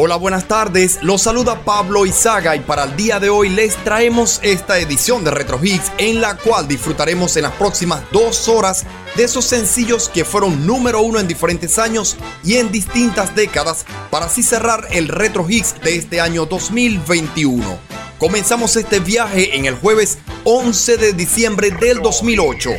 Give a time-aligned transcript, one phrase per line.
[0.00, 1.00] Hola, buenas tardes.
[1.02, 5.32] Los saluda Pablo Izaga y para el día de hoy les traemos esta edición de
[5.32, 8.84] Retro Hits en la cual disfrutaremos en las próximas dos horas
[9.16, 14.26] de esos sencillos que fueron número uno en diferentes años y en distintas décadas para
[14.26, 17.80] así cerrar el Retro Hits de este año 2021.
[18.20, 22.70] Comenzamos este viaje en el jueves 11 de diciembre del 2008.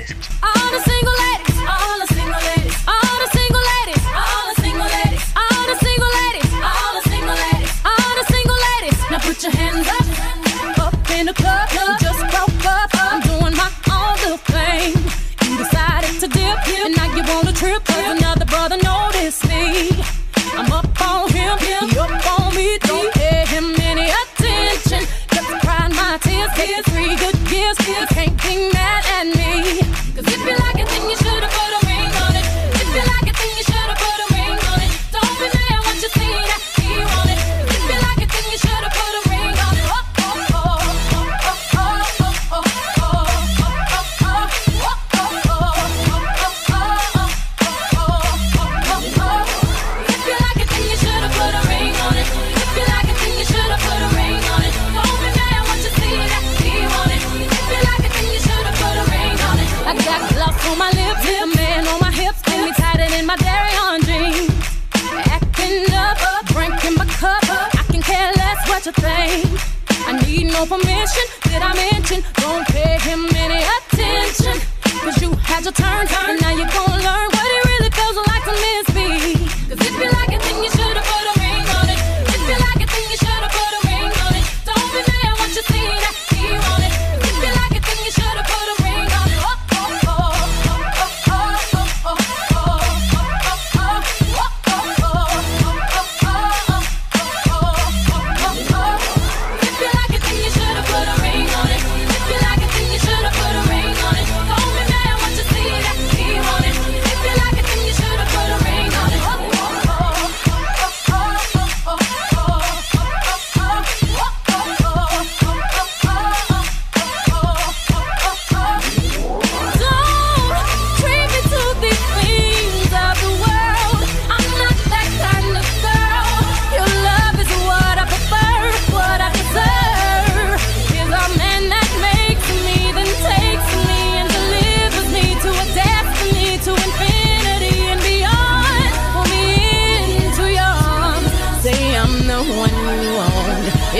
[17.60, 18.39] Trip, another
[70.70, 71.26] permission.
[71.50, 72.24] Did I mention?
[72.36, 74.56] Don't pay him any attention.
[75.02, 76.49] Cause you had your turn, and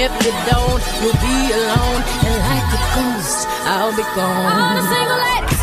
[0.02, 2.02] If you don't, you'll be alone.
[2.24, 5.59] And like a ghost, I'll be gone.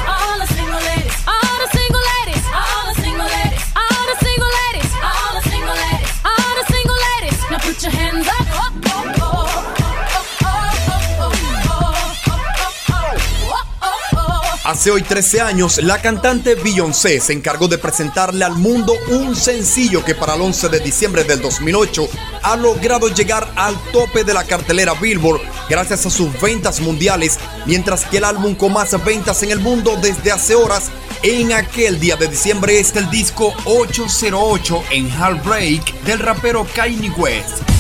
[14.89, 20.15] Hoy 13 años, la cantante Beyoncé se encargó de presentarle al mundo un sencillo que
[20.15, 22.09] para el 11 de diciembre del 2008
[22.43, 28.05] ha logrado llegar al tope de la cartelera Billboard gracias a sus ventas mundiales, mientras
[28.05, 30.91] que el álbum con más ventas en el mundo desde hace horas
[31.23, 37.76] en aquel día de diciembre es el disco 808 en Heartbreak del rapero Kanye West.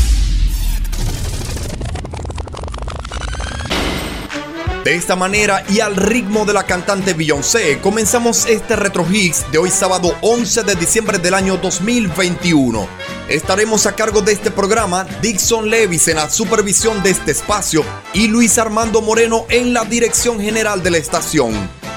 [4.86, 9.58] De esta manera y al ritmo de la cantante Beyoncé, comenzamos este Retro Hits de
[9.58, 12.86] hoy sábado 11 de diciembre del año 2021.
[13.28, 17.84] Estaremos a cargo de este programa Dixon Levis en la supervisión de este espacio
[18.14, 21.52] y Luis Armando Moreno en la dirección general de la estación.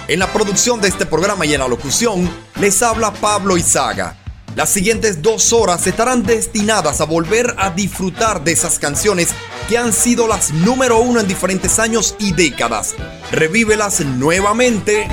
[0.07, 2.27] En la producción de este programa y en la locución
[2.59, 4.18] les habla Pablo Izaga.
[4.55, 9.29] Las siguientes dos horas estarán destinadas a volver a disfrutar de esas canciones
[9.67, 12.95] que han sido las número uno en diferentes años y décadas.
[13.31, 15.07] Revívelas nuevamente.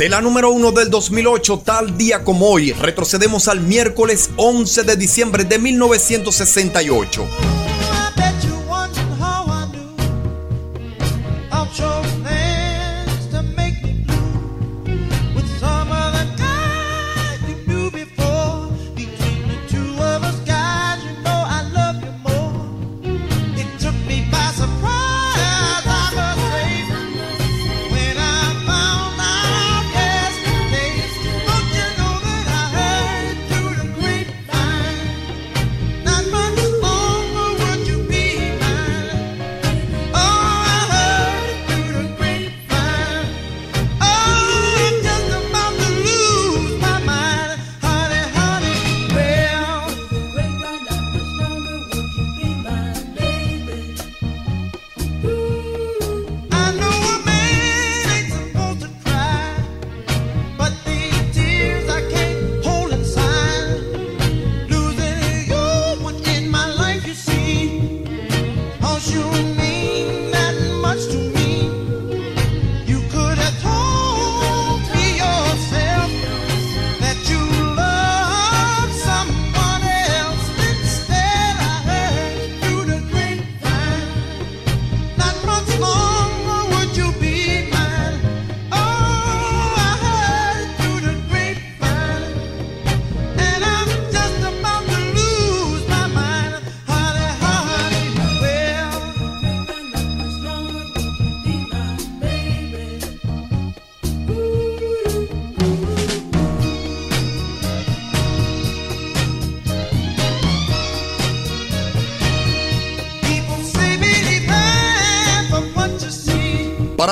[0.00, 4.96] De la número 1 del 2008, tal día como hoy, retrocedemos al miércoles 11 de
[4.96, 7.59] diciembre de 1968.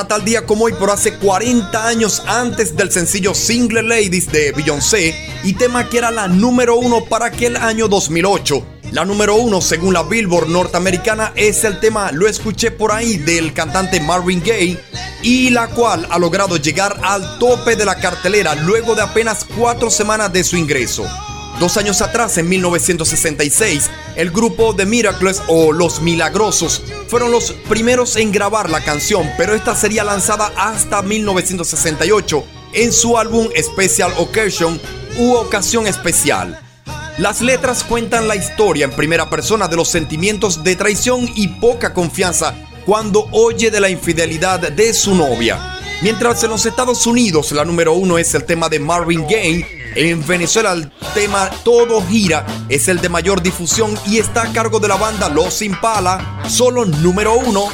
[0.08, 5.14] Tal día como hoy, pero hace 40 años antes del sencillo Single Ladies de Beyoncé
[5.44, 8.64] y tema que era la número uno para aquel año 2008.
[8.92, 13.52] La número uno, según la Billboard norteamericana, es el tema Lo escuché por ahí del
[13.52, 14.80] cantante Marvin Gaye
[15.22, 19.90] y la cual ha logrado llegar al tope de la cartelera luego de apenas cuatro
[19.90, 21.06] semanas de su ingreso.
[21.60, 28.14] Dos años atrás, en 1966, el grupo The Miracles o Los Milagrosos fueron los primeros
[28.14, 32.44] en grabar la canción, pero esta sería lanzada hasta 1968
[32.74, 34.80] en su álbum Special Occasion
[35.18, 36.60] u Ocasión Especial.
[37.18, 41.92] Las letras cuentan la historia en primera persona de los sentimientos de traición y poca
[41.92, 42.54] confianza
[42.86, 45.80] cuando oye de la infidelidad de su novia.
[46.02, 50.26] Mientras en los Estados Unidos la número uno es el tema de Marvin Gaye, en
[50.26, 54.88] Venezuela el tema Todo Gira es el de mayor difusión y está a cargo de
[54.88, 57.68] la banda Los Impala, solo número uno.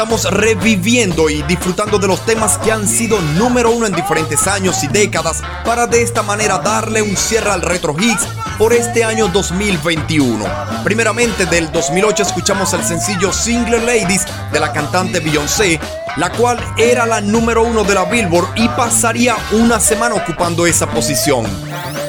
[0.00, 4.82] Estamos reviviendo y disfrutando de los temas que han sido número uno en diferentes años
[4.82, 8.26] y décadas para de esta manera darle un cierre al Retro Hits
[8.56, 10.42] por este año 2021.
[10.84, 15.78] Primeramente del 2008 escuchamos el sencillo Single Ladies de la cantante Beyoncé,
[16.16, 20.86] la cual era la número uno de la Billboard y pasaría una semana ocupando esa
[20.86, 21.44] posición.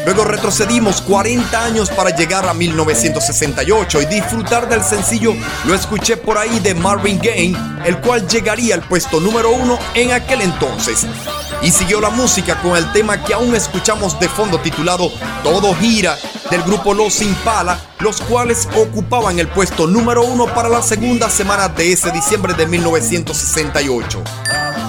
[0.06, 5.34] Luego retrocedimos 40 años para llegar a 1968 y disfrutar del sencillo
[5.66, 7.56] Lo escuché por ahí de Marvin Gaye,
[7.86, 11.06] el cual llegaría al puesto número uno en aquel entonces.
[11.62, 15.12] Y siguió la música con el tema que aún escuchamos de fondo titulado
[15.44, 16.18] Todo gira
[16.50, 21.70] del grupo Los Impala, los cuales ocupaban el puesto número uno para la segunda semana
[21.70, 24.24] de ese diciembre de 1968.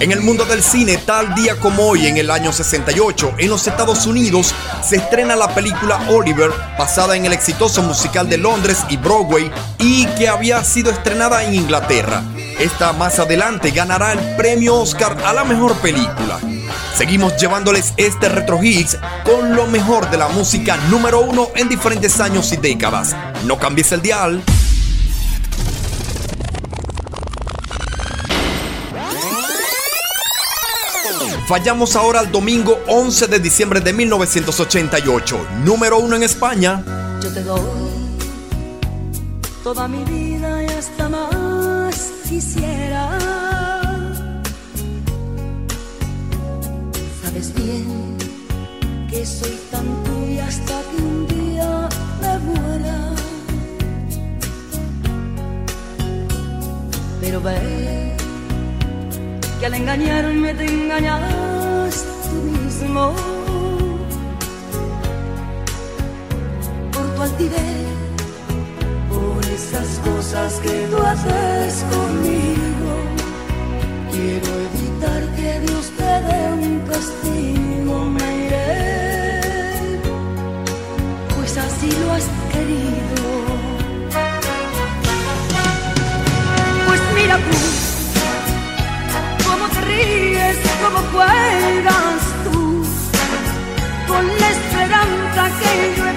[0.03, 3.65] En el mundo del cine, tal día como hoy, en el año 68, en los
[3.67, 8.97] Estados Unidos, se estrena la película Oliver, basada en el exitoso musical de Londres y
[8.97, 12.21] Broadway, y que había sido estrenada en Inglaterra.
[12.59, 16.37] Esta más adelante ganará el premio Oscar a la mejor película.
[16.97, 22.19] Seguimos llevándoles este Retro Hits con lo mejor de la música número uno en diferentes
[22.19, 23.15] años y décadas.
[23.45, 24.43] No cambies el dial.
[31.53, 36.83] Fallamos ahora al domingo 11 de diciembre de 1988, número uno en España.
[37.21, 37.61] Yo te doy
[39.63, 43.19] toda mi vida y hasta más quisiera.
[47.21, 48.17] Sabes bien
[49.11, 51.87] que soy tan tuya hasta que un día
[52.19, 53.13] me muera.
[57.21, 58.02] Pero ve
[59.63, 63.13] que al engañarme te engañas tú mismo.
[66.91, 67.87] Por tu altivez,
[69.09, 72.91] por esas cosas que tú haces conmigo.
[74.11, 80.01] Quiero evitar que Dios te dé un castigo, me iré,
[81.37, 83.23] pues así lo has querido.
[86.85, 87.72] Pues mira tú
[90.83, 92.83] ríes, cómo juegas tú,
[94.07, 96.12] con la esperanza que yo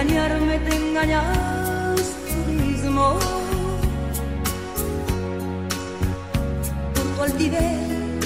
[0.00, 1.24] engañarme te engañas
[2.28, 3.18] tú mismo.
[6.94, 8.22] Por tu altivez,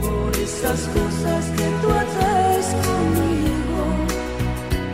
[0.00, 3.80] por esas cosas que tú haces conmigo.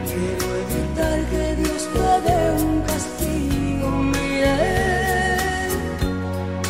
[0.09, 4.57] Quiero evitar que Dios te dé un castigo, mire,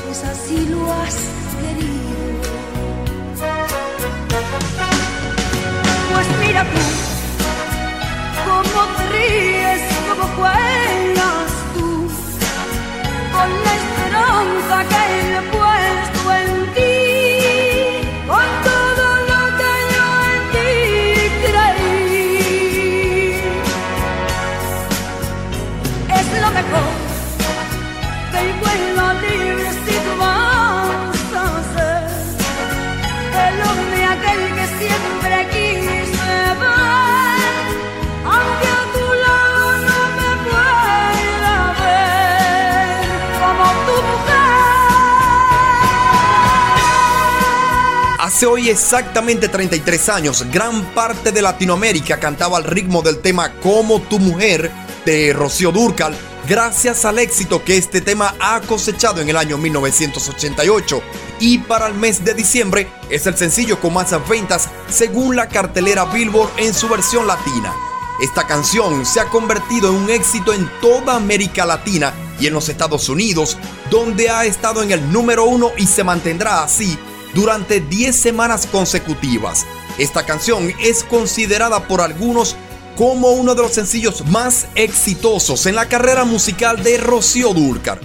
[0.05, 1.17] pues así lo has
[1.61, 2.43] querido.
[6.13, 6.92] Pues mira tú,
[14.43, 15.52] esperanza que yo he
[48.45, 54.19] Hoy exactamente 33 años, gran parte de Latinoamérica cantaba al ritmo del tema Como tu
[54.19, 54.71] mujer
[55.07, 56.17] de Rocío Durcal,
[56.49, 61.03] gracias al éxito que este tema ha cosechado en el año 1988.
[61.39, 66.05] Y para el mes de diciembre es el sencillo con más ventas según la cartelera
[66.07, 67.73] Billboard en su versión latina.
[68.21, 72.69] Esta canción se ha convertido en un éxito en toda América Latina y en los
[72.69, 73.57] Estados Unidos,
[73.89, 76.99] donde ha estado en el número uno y se mantendrá así
[77.35, 79.67] durante 10 semanas consecutivas.
[79.99, 82.57] Esta canción es considerada por algunos
[82.97, 88.01] como uno de los sencillos más exitosos en la carrera musical de Rocío Dúrcal.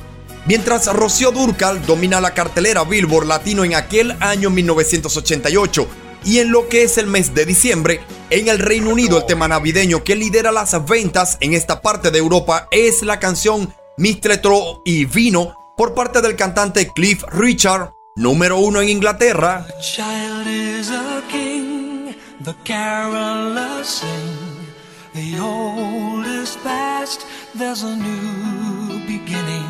[0.45, 5.87] Mientras Rocío Dúrcal domina la cartelera Billboard Latino en aquel año 1988
[6.23, 9.47] y en lo que es el mes de diciembre, en el Reino Unido el tema
[9.47, 15.05] navideño que lidera las ventas en esta parte de Europa es la canción Mistretro y
[15.05, 19.65] Vino por parte del cantante Cliff Richard, número uno en Inglaterra.
[25.13, 29.65] The old is past, there's a new beginning.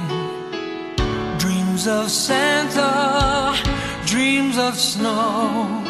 [1.37, 3.53] Dreams of Santa,
[4.05, 5.83] dreams of snow,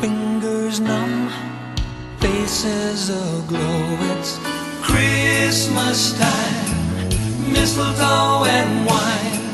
[0.00, 1.30] fingers numb,
[2.20, 3.98] faces aglow.
[4.14, 4.38] It's
[4.82, 9.49] Christmas time, mistletoe and wine,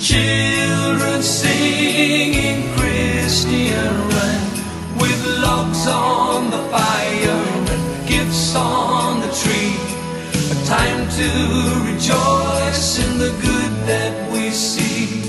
[0.00, 7.42] children singing Christian rhyme with logs on the fire
[7.74, 9.74] and gifts on the tree.
[10.54, 11.28] A time to
[11.90, 15.22] rejoice in the good that we see.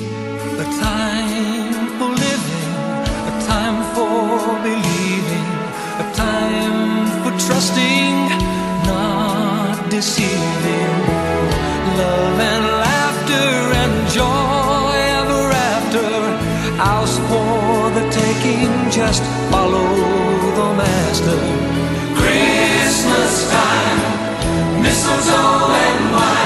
[0.59, 2.71] A time for living,
[3.31, 5.49] a time for believing,
[6.03, 8.15] a time for trusting,
[8.85, 10.68] not deceiving.
[19.17, 19.89] Follow
[20.55, 21.39] the master.
[22.15, 26.38] Christmas time, mistletoe and wine,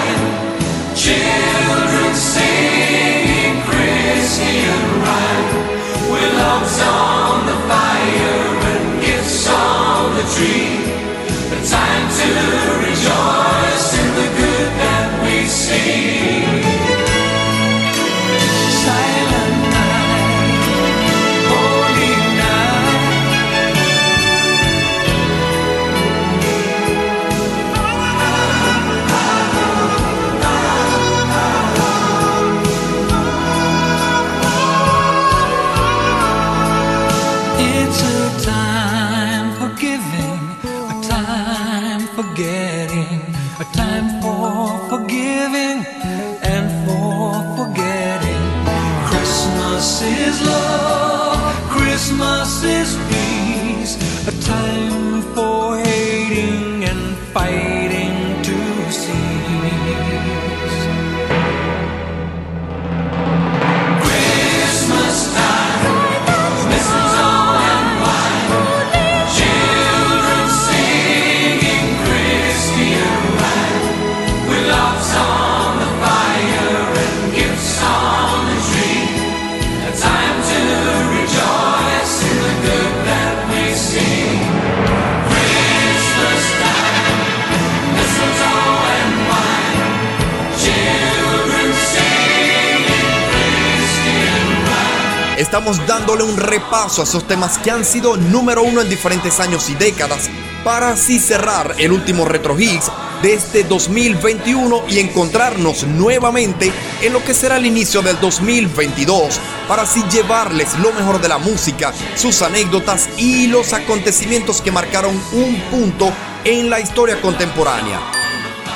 [96.63, 100.29] repaso a esos temas que han sido número uno en diferentes años y décadas,
[100.63, 102.89] para así cerrar el último Retro Hits
[103.21, 106.71] de este 2021 y encontrarnos nuevamente
[107.01, 111.37] en lo que será el inicio del 2022, para así llevarles lo mejor de la
[111.37, 116.11] música, sus anécdotas y los acontecimientos que marcaron un punto
[116.45, 117.99] en la historia contemporánea.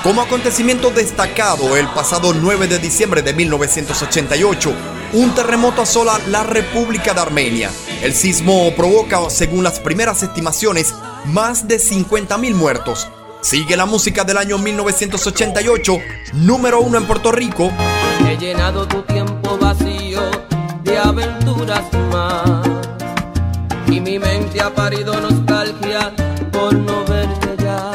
[0.03, 4.75] Como acontecimiento destacado, el pasado 9 de diciembre de 1988,
[5.13, 7.71] un terremoto asola la República de Armenia.
[8.01, 10.93] El sismo provoca, según las primeras estimaciones,
[11.25, 13.07] más de 50.000 muertos.
[13.41, 15.99] Sigue la música del año 1988,
[16.33, 17.71] número uno en Puerto Rico.
[18.27, 20.21] He llenado tu tiempo vacío
[20.83, 22.67] de aventuras más.
[23.87, 26.11] Y mi mente ha parido nostalgia
[26.51, 27.93] por no verte ya.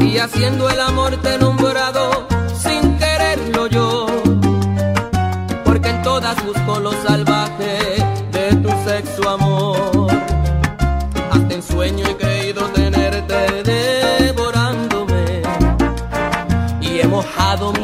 [0.00, 1.38] Y haciendo el amor te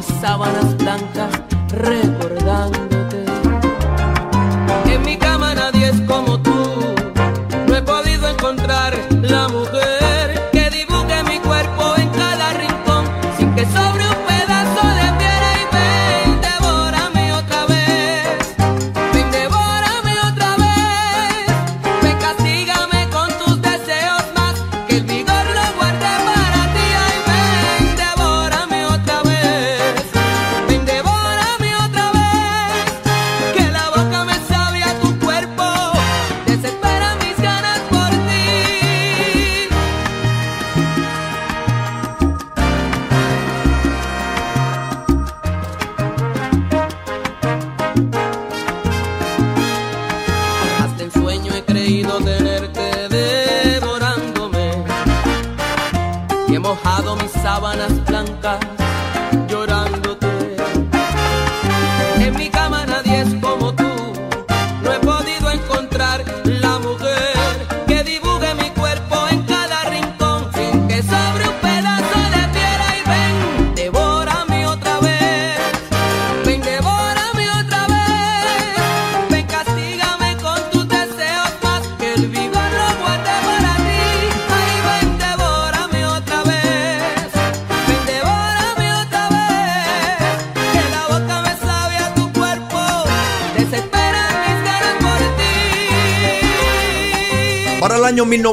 [0.07, 1.40] sábanas blancas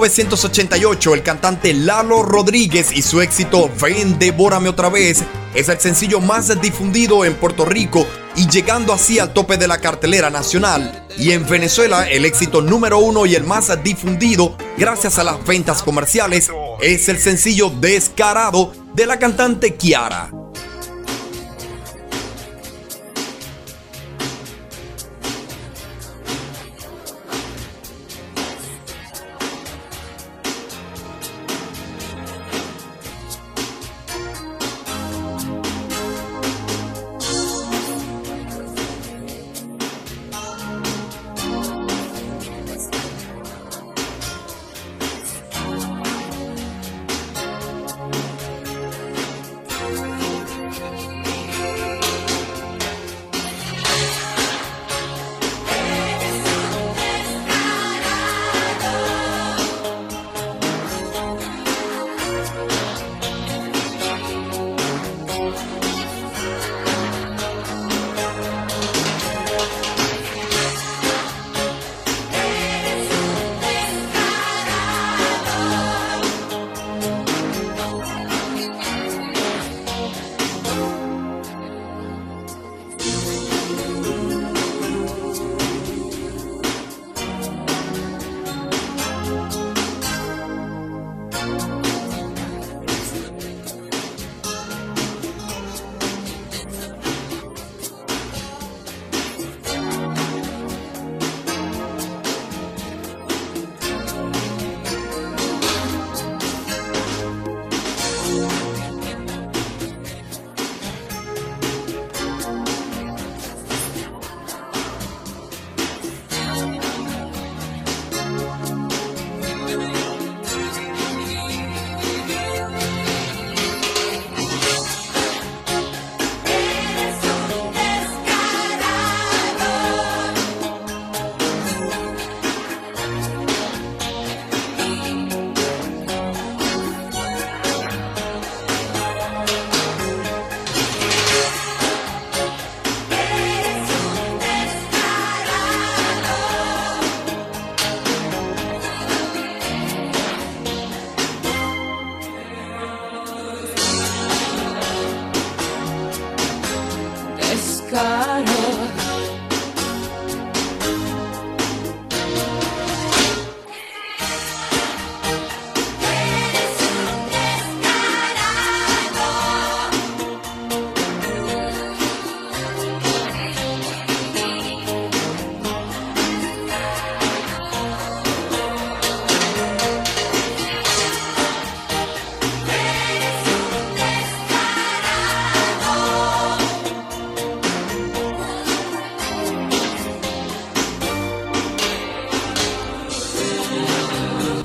[0.10, 5.24] 1988, el cantante Lalo Rodríguez y su éxito Ven, devórame otra vez
[5.58, 9.80] es el sencillo más difundido en Puerto Rico y llegando así al tope de la
[9.80, 11.08] cartelera nacional.
[11.18, 15.82] Y en Venezuela, el éxito número uno y el más difundido, gracias a las ventas
[15.82, 20.37] comerciales, es el sencillo Descarado de la cantante Kiara.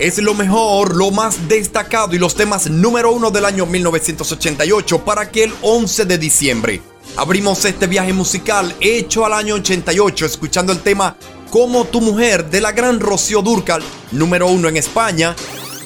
[0.03, 5.21] Es lo mejor, lo más destacado y los temas número uno del año 1988 para
[5.21, 6.83] aquel 11 de diciembre.
[7.17, 11.17] Abrimos este viaje musical hecho al año 88 escuchando el tema
[11.51, 15.37] Como tu mujer de la gran Rocío Durcal, número uno en España.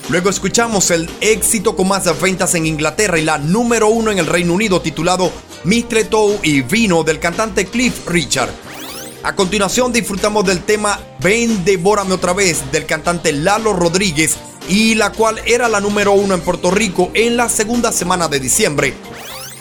[0.08, 4.26] Luego escuchamos el éxito con más ventas en Inglaterra y la número uno en el
[4.26, 5.30] Reino Unido titulado
[5.64, 8.65] Mistretou y Vino del cantante Cliff Richard.
[9.26, 14.36] A continuación disfrutamos del tema Ven, devórame otra vez del cantante Lalo Rodríguez
[14.68, 18.38] y la cual era la número uno en Puerto Rico en la segunda semana de
[18.38, 18.94] diciembre.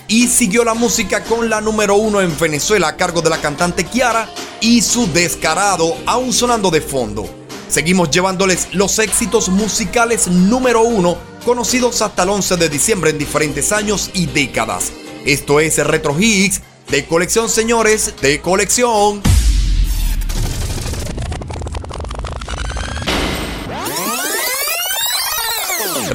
[0.07, 3.85] Y siguió la música con la número uno en Venezuela a cargo de la cantante
[3.85, 4.29] Kiara
[4.61, 7.27] y su descarado aún sonando de fondo.
[7.67, 13.71] Seguimos llevándoles los éxitos musicales número uno conocidos hasta el 11 de diciembre en diferentes
[13.71, 14.91] años y décadas.
[15.25, 19.23] Esto es Retro Hits de colección, señores, de colección.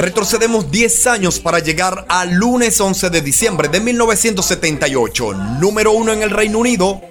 [0.00, 6.22] Retrocedemos 10 años para llegar al lunes 11 de diciembre de 1978, número uno en
[6.22, 7.02] el Reino Unido.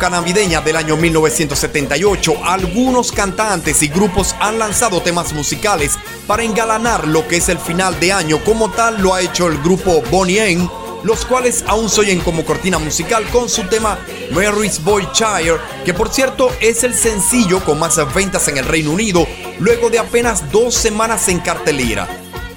[0.00, 7.06] Época navideña del año 1978, algunos cantantes y grupos han lanzado temas musicales para engalanar
[7.06, 10.52] lo que es el final de año, como tal lo ha hecho el grupo Bonnie
[10.52, 10.70] M,
[11.02, 13.98] los cuales aún se oyen como cortina musical con su tema
[14.30, 18.92] Mary's Boy Child, que por cierto es el sencillo con más ventas en el Reino
[18.92, 19.26] Unido,
[19.58, 22.08] luego de apenas dos semanas en cartelera.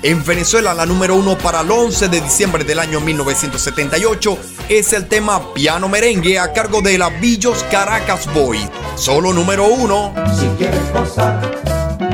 [0.02, 4.38] En Venezuela, la número uno para el 11 de diciembre del año 1978
[4.70, 8.60] es el tema Piano Merengue a cargo de la Villos Caracas Boy.
[8.96, 10.14] Solo número uno.
[10.38, 11.40] Si quieres gozar,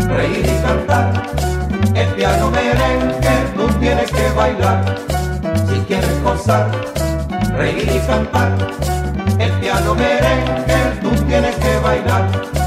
[0.07, 1.29] reír y cantar,
[1.95, 4.99] el piano merengue tú tienes que bailar.
[5.69, 6.71] Si quieres gozar,
[7.57, 8.57] reír y cantar,
[9.39, 12.58] el piano merengue tú tienes que bailar.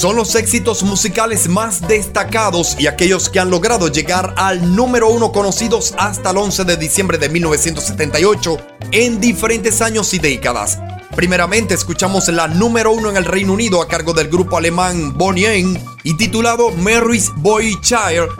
[0.00, 5.30] Son los éxitos musicales más destacados y aquellos que han logrado llegar al número uno
[5.30, 8.56] conocidos hasta el 11 de diciembre de 1978
[8.92, 10.78] en diferentes años y décadas.
[11.14, 15.78] Primeramente escuchamos la número uno en el Reino Unido a cargo del grupo alemán Bonnie
[16.02, 18.30] y titulado Mary's Boy Child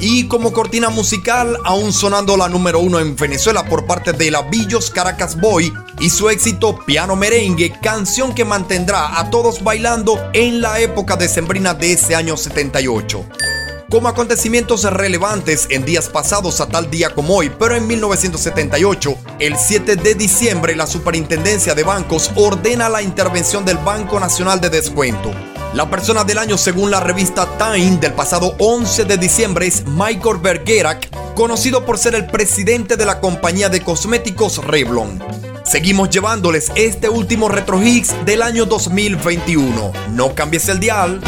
[0.00, 4.42] y como cortina musical, aún sonando la número uno en Venezuela por parte de la
[4.42, 10.60] Villos Caracas Boy y su éxito Piano Merengue, canción que mantendrá a todos bailando en
[10.60, 13.47] la época decembrina de ese año 78.
[13.90, 19.56] Como acontecimientos relevantes en días pasados a tal día como hoy, pero en 1978, el
[19.56, 25.32] 7 de diciembre, la Superintendencia de Bancos ordena la intervención del Banco Nacional de Descuento.
[25.72, 30.36] La persona del año según la revista Time del pasado 11 de diciembre es Michael
[30.36, 35.18] Bergerac, conocido por ser el presidente de la compañía de cosméticos Revlon.
[35.64, 39.92] Seguimos llevándoles este último Retro Hits del año 2021.
[40.10, 41.22] No cambies el dial.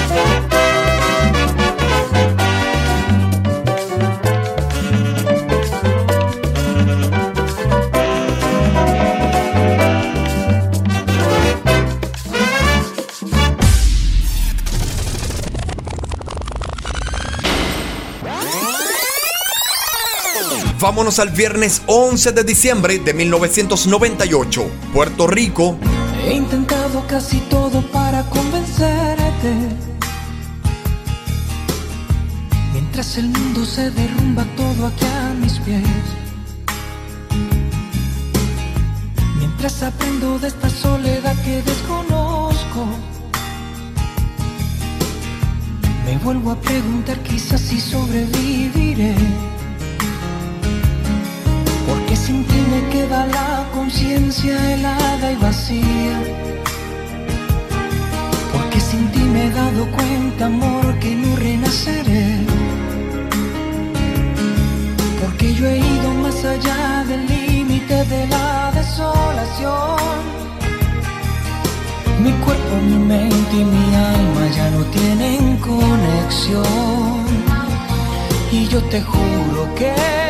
[20.81, 25.77] Vámonos al viernes 11 de diciembre de 1998, Puerto Rico.
[26.25, 29.53] He intentado casi todo para convencerte.
[32.73, 35.83] Mientras el mundo se derrumba todo aquí a mis pies.
[39.37, 42.87] Mientras aprendo de esta soledad que desconozco.
[46.07, 49.15] Me vuelvo a preguntar quizás si sobreviviré.
[52.31, 56.17] Sin ti me queda la conciencia helada y vacía.
[58.53, 62.47] Porque sin ti me he dado cuenta, amor, que no renaceré.
[65.21, 70.21] Porque yo he ido más allá del límite de la desolación.
[72.23, 77.25] Mi cuerpo, mi mente y mi alma ya no tienen conexión.
[78.53, 80.30] Y yo te juro que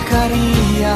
[0.00, 0.94] no dejaría?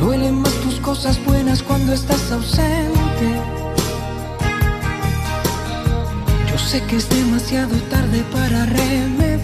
[0.00, 3.28] Duelen más tus cosas buenas cuando estás ausente.
[6.50, 8.66] Yo sé que es demasiado tarde para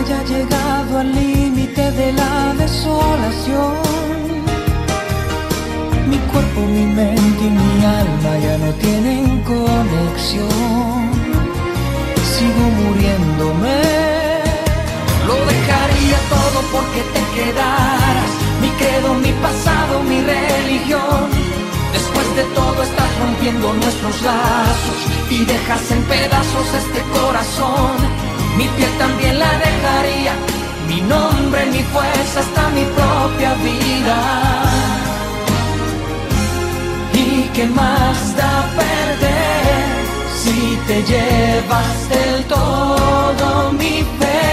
[0.00, 3.74] Haya llegado al límite de la desolación.
[6.08, 9.24] Mi cuerpo, mi mente y mi alma ya no tienen
[9.54, 11.00] conexión.
[12.32, 13.78] Sigo muriéndome.
[15.28, 18.30] Lo dejaría todo porque te quedaras.
[18.62, 21.28] Mi credo, mi pasado, mi religión.
[21.92, 24.98] Después de todo estás rompiendo nuestros lazos
[25.28, 28.09] y dejas en pedazos este corazón.
[28.56, 30.32] Mi piel también la dejaría.
[30.88, 34.18] Mi nombre, mi fuerza, hasta mi propia vida.
[37.12, 39.84] ¿Y qué más da perder
[40.42, 44.50] si te llevas del todo mi fe?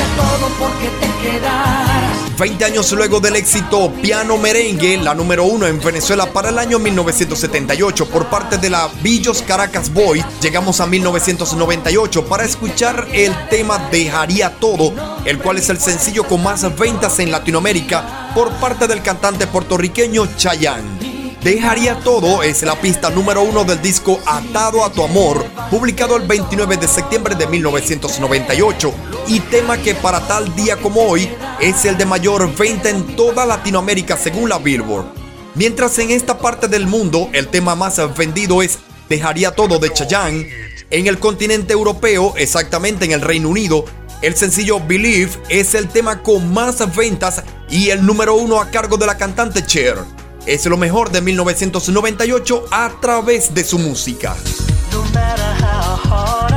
[0.00, 2.38] Dejaría todo porque te quedaras.
[2.38, 6.78] 20 años luego del éxito Piano Merengue, la número uno en Venezuela para el año
[6.78, 13.78] 1978 por parte de la Villos Caracas Boy, llegamos a 1998 para escuchar el tema
[13.90, 14.94] Dejaría Todo
[15.26, 20.26] el cual es el sencillo con más ventas en Latinoamérica por parte del cantante puertorriqueño
[20.36, 21.10] Chayanne.
[21.42, 26.26] Dejaría todo es la pista número uno del disco Atado a tu amor, publicado el
[26.26, 28.92] 29 de septiembre de 1998,
[29.30, 33.46] y tema que para tal día como hoy es el de mayor venta en toda
[33.46, 35.06] Latinoamérica según la Billboard.
[35.54, 40.48] Mientras en esta parte del mundo el tema más vendido es Dejaría todo de Chayanne,
[40.90, 43.84] en el continente europeo, exactamente en el Reino Unido,
[44.20, 48.96] el sencillo Believe es el tema con más ventas y el número uno a cargo
[48.96, 49.96] de la cantante Cher
[50.44, 54.34] es lo mejor de 1998 a través de su música.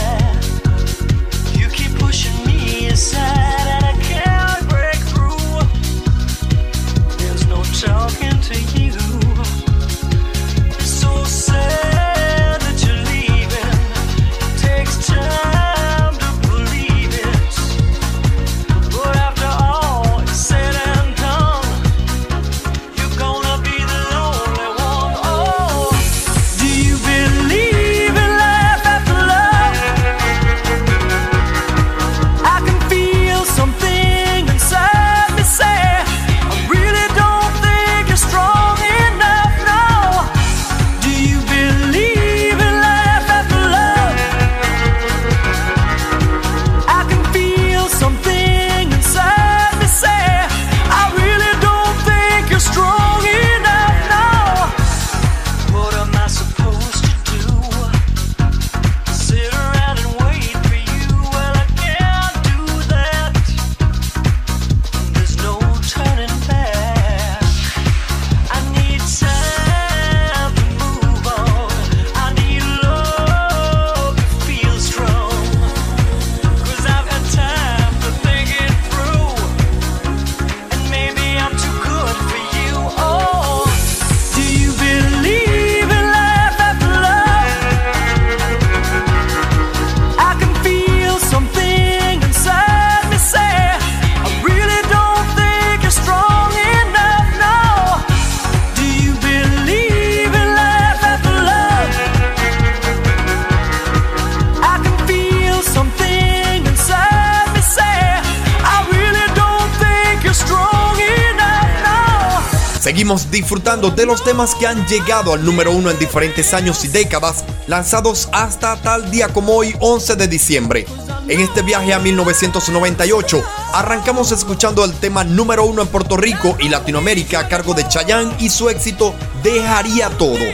[113.50, 117.44] disfrutando de los temas que han llegado al número uno en diferentes años y décadas,
[117.66, 120.86] lanzados hasta tal día como hoy, 11 de diciembre.
[121.26, 123.42] En este viaje a 1998,
[123.72, 128.36] arrancamos escuchando el tema número uno en Puerto Rico y Latinoamérica a cargo de Chayanne
[128.38, 130.46] y su éxito Dejaría Todo.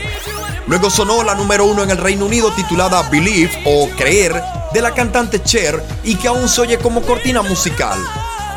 [0.65, 4.41] Luego sonó la número uno en el Reino Unido titulada Believe o Creer
[4.73, 7.99] de la cantante Cher y que aún se oye como cortina musical.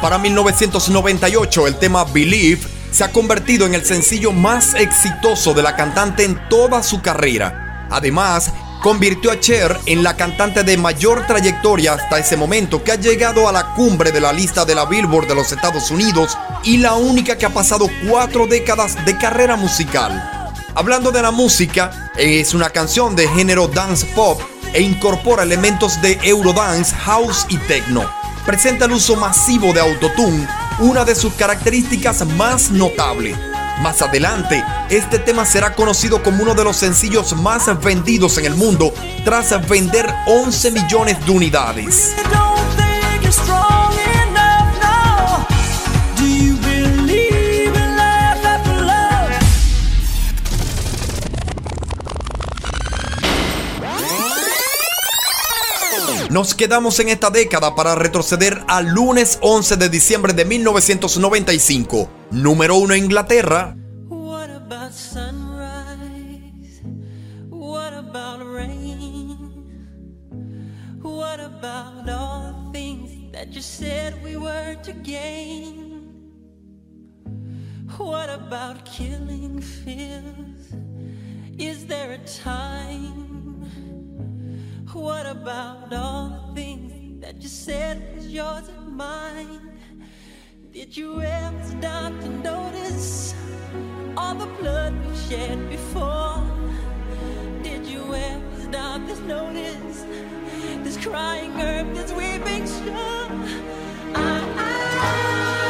[0.01, 5.76] Para 1998 el tema Believe se ha convertido en el sencillo más exitoso de la
[5.76, 7.86] cantante en toda su carrera.
[7.91, 12.97] Además, convirtió a Cher en la cantante de mayor trayectoria hasta ese momento que ha
[12.97, 16.78] llegado a la cumbre de la lista de la Billboard de los Estados Unidos y
[16.78, 20.51] la única que ha pasado cuatro décadas de carrera musical.
[20.74, 24.41] Hablando de la música, es una canción de género dance pop
[24.72, 28.09] e incorpora elementos de Eurodance, house y techno.
[28.47, 30.47] Presenta el uso masivo de autotune
[30.81, 33.37] una de sus características más notables.
[33.83, 38.55] Más adelante, este tema será conocido como uno de los sencillos más vendidos en el
[38.55, 38.93] mundo
[39.24, 42.14] tras vender 11 millones de unidades.
[56.31, 62.09] Nos quedamos en esta década para retroceder al lunes 11 de diciembre de 1995.
[62.31, 63.74] Número 1 Inglaterra.
[64.09, 66.83] What about sunrise?
[67.49, 69.41] What about rain?
[71.03, 76.12] What about all things that you said we were to gain?
[77.99, 80.76] What about killing fears?
[81.59, 82.70] Is there a time?
[85.01, 89.73] What about all the things that you said was yours and mine?
[90.73, 93.35] Did you ever stop to notice
[94.15, 96.45] all the blood we've shed before?
[97.63, 100.05] Did you ever stop to notice
[100.85, 103.31] this crying earth, this weeping shore?
[104.15, 105.70] I, I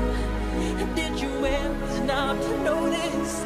[2.11, 3.43] out to notice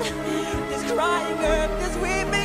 [0.69, 2.44] this crying earth, this weeping.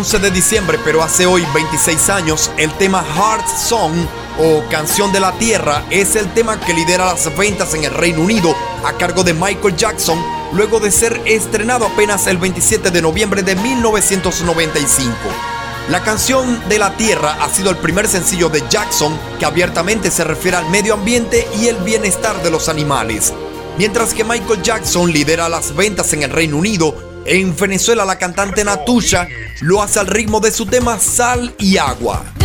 [0.00, 3.92] 11 de diciembre, pero hace hoy 26 años, el tema Heart Song
[4.38, 8.22] o Canción de la Tierra es el tema que lidera las ventas en el Reino
[8.22, 10.18] Unido a cargo de Michael Jackson,
[10.54, 15.12] luego de ser estrenado apenas el 27 de noviembre de 1995.
[15.90, 20.24] La canción de la Tierra ha sido el primer sencillo de Jackson que abiertamente se
[20.24, 23.34] refiere al medio ambiente y el bienestar de los animales.
[23.76, 28.64] Mientras que Michael Jackson lidera las ventas en el Reino Unido, en Venezuela la cantante
[28.64, 29.28] Natusha
[29.60, 32.39] lo hace al ritmo de su tema Sal y Agua.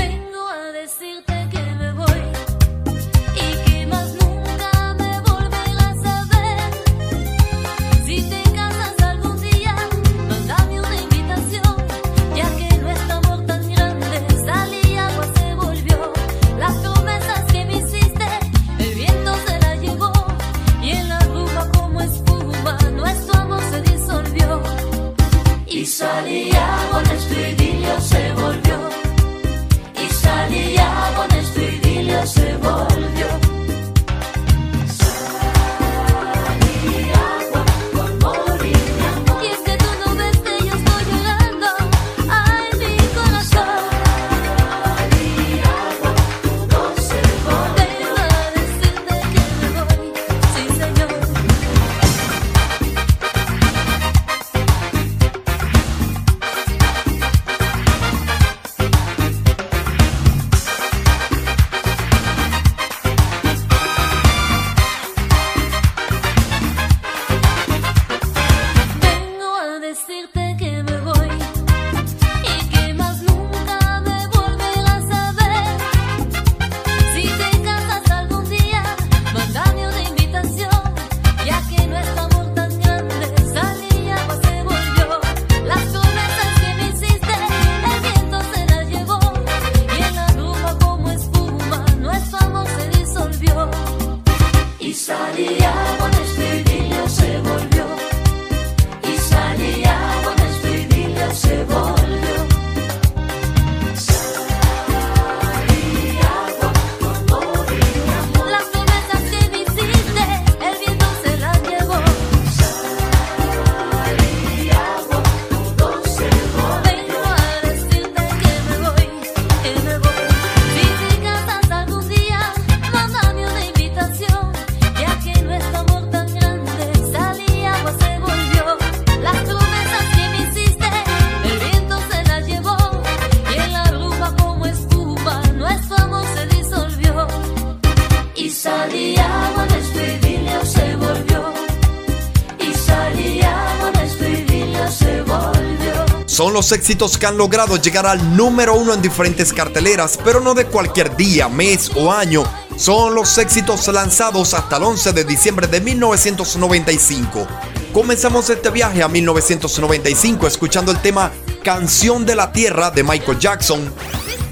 [146.56, 150.66] Los éxitos que han logrado llegar al número uno en diferentes carteleras, pero no de
[150.66, 152.46] cualquier día, mes o año.
[152.78, 157.46] Son los éxitos lanzados hasta el 11 de diciembre de 1995.
[157.92, 161.30] Comenzamos este viaje a 1995 escuchando el tema
[161.62, 163.94] Canción de la Tierra de Michael Jackson.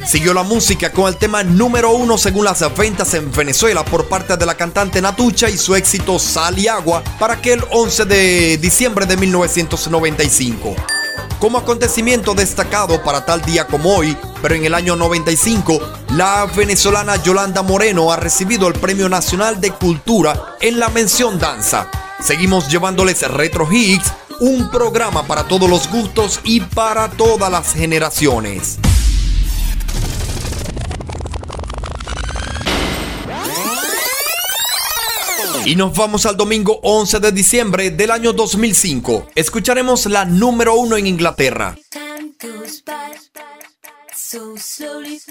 [0.06, 4.36] Siguió la música con el tema número uno según las ventas en Venezuela por parte
[4.36, 9.06] de la cantante Natucha y su éxito Sal y Agua para aquel 11 de diciembre
[9.06, 10.76] de 1995.
[11.44, 15.78] Como acontecimiento destacado para tal día como hoy, pero en el año 95,
[16.12, 21.92] la venezolana Yolanda Moreno ha recibido el Premio Nacional de Cultura en la mención danza.
[22.22, 28.80] Seguimos llevándoles Retro Hits, un programa para todos los gustos y para todas las generaciones.
[35.66, 39.28] Y nos vamos al domingo 11 de diciembre del año 2005.
[39.34, 41.78] Escucharemos la número uno en Inglaterra.
[44.34, 45.24] So slowly.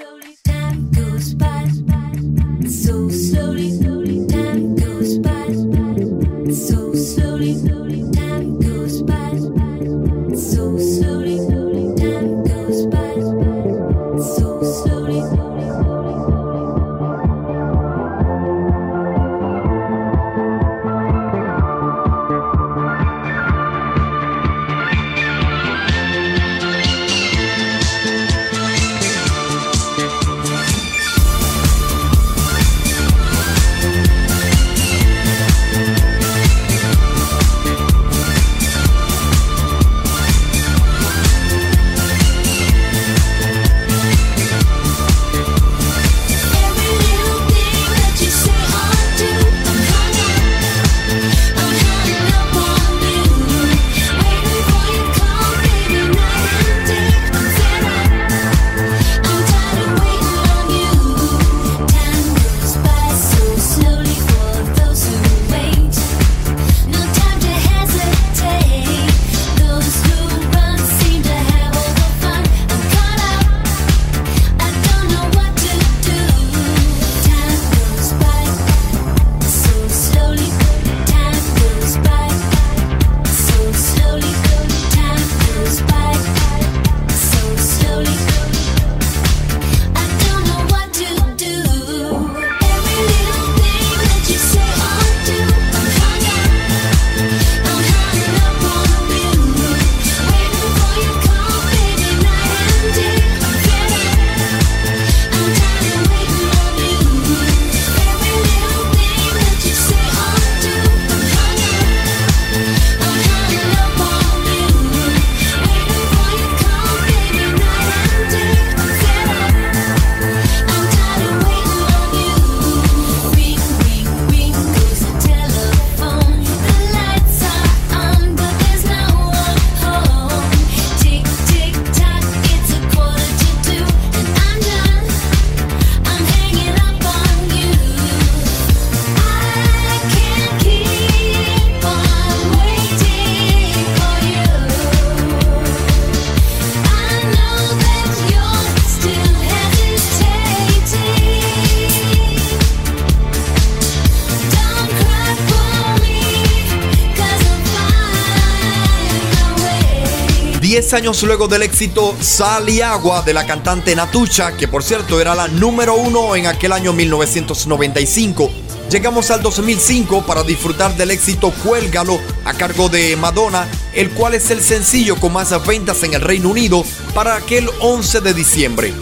[160.93, 161.03] Away.
[161.03, 165.23] 10 años luego del éxito Sal y Agua de la cantante Natucha, que por cierto
[165.23, 168.51] era la número uno en aquel año 1995.
[168.91, 174.51] Llegamos al 2005 para disfrutar del éxito Cuélgalo a cargo de Madonna, el cual es
[174.51, 176.85] el sencillo con más ventas en el Reino Unido
[177.15, 178.93] para aquel 11 de diciembre.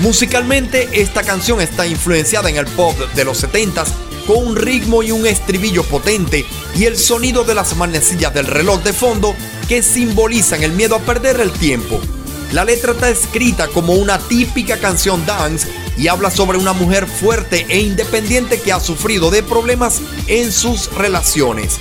[0.00, 3.86] Musicalmente, esta canción está influenciada en el pop de los 70s
[4.26, 6.44] con un ritmo y un estribillo potente
[6.74, 9.36] y el sonido de las manecillas del reloj de fondo
[9.68, 12.00] que simbolizan el miedo a perder el tiempo.
[12.52, 17.66] La letra está escrita como una típica canción dance y habla sobre una mujer fuerte
[17.68, 21.78] e independiente que ha sufrido de problemas en sus relaciones.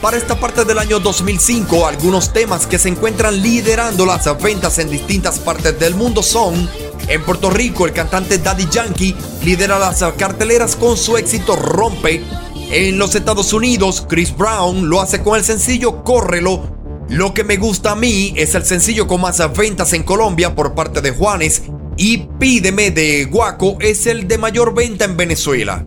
[0.00, 4.90] Para esta parte del año 2005, algunos temas que se encuentran liderando las ventas en
[4.90, 6.68] distintas partes del mundo son
[7.08, 12.22] en Puerto Rico, el cantante Daddy Yankee lidera las carteleras con su éxito Rompe.
[12.70, 16.77] En los Estados Unidos, Chris Brown lo hace con el sencillo Córrelo.
[17.08, 20.74] Lo que me gusta a mí es el sencillo con más ventas en Colombia por
[20.74, 21.62] parte de Juanes
[21.96, 25.86] y Pídeme de Guaco es el de mayor venta en Venezuela.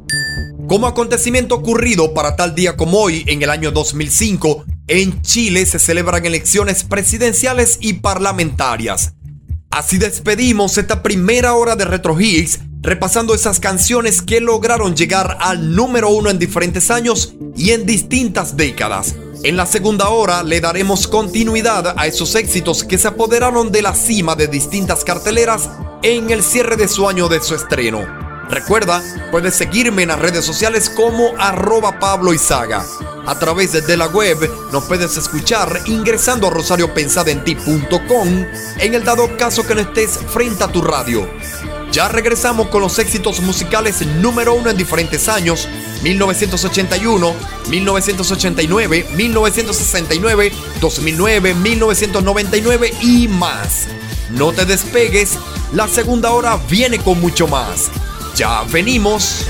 [0.68, 5.78] Como acontecimiento ocurrido para tal día como hoy, en el año 2005, en Chile se
[5.78, 9.14] celebran elecciones presidenciales y parlamentarias.
[9.70, 15.76] Así despedimos esta primera hora de Retro Hits, repasando esas canciones que lograron llegar al
[15.76, 19.16] número uno en diferentes años y en distintas décadas.
[19.44, 23.96] En la segunda hora le daremos continuidad a esos éxitos que se apoderaron de la
[23.96, 25.68] cima de distintas carteleras
[26.04, 28.06] en el cierre de su año de su estreno.
[28.52, 32.86] Recuerda, puedes seguirme en las redes sociales como arroba Pablo Izaga.
[33.26, 34.38] A través de la web
[34.72, 38.46] nos puedes escuchar ingresando a rosariopensadenti.com
[38.80, 41.28] en el dado caso que no estés frente a tu radio.
[41.92, 45.68] Ya regresamos con los éxitos musicales número uno en diferentes años,
[46.04, 47.36] 1981,
[47.68, 53.88] 1989, 1969, 2009, 1999 y más.
[54.30, 55.38] No te despegues,
[55.74, 57.92] la segunda hora viene con mucho más.
[58.36, 59.46] Ya venimos.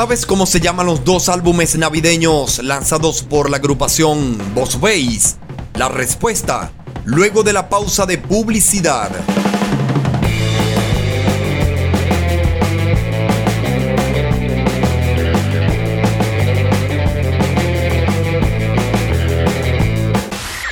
[0.00, 5.36] ¿Sabes cómo se llaman los dos álbumes navideños lanzados por la agrupación Boss Bass?
[5.74, 6.72] La respuesta,
[7.04, 9.10] luego de la pausa de publicidad.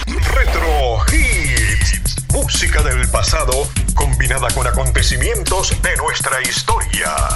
[0.07, 2.17] Retro Hits.
[2.33, 7.28] Música del pasado combinada con acontecimientos de nuestra historia.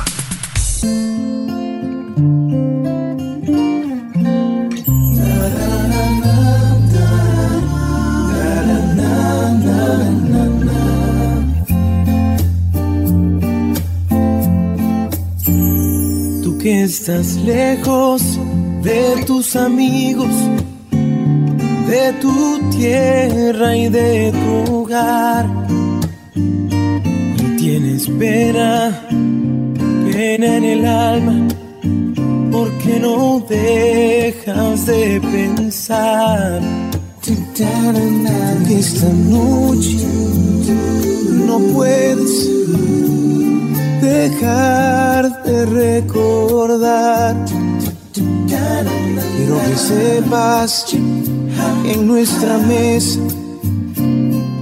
[17.02, 18.38] Estás lejos
[18.80, 20.32] de tus amigos,
[20.92, 25.44] de tu tierra y de tu hogar.
[26.36, 29.04] Y tienes pena,
[30.12, 31.48] pena en el alma,
[32.52, 36.60] porque no dejas de pensar.
[38.70, 40.06] Esta noche
[41.46, 42.48] no puedes
[44.00, 45.31] dejar
[45.66, 47.36] recordar.
[49.36, 53.20] Quiero que sepas en nuestra mesa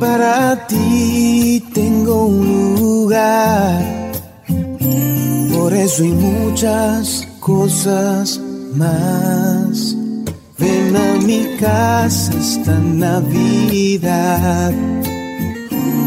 [0.01, 4.13] para ti tengo un lugar.
[5.53, 8.41] Por eso hay muchas cosas
[8.75, 9.95] más.
[10.59, 14.73] Ven a mi casa esta Navidad.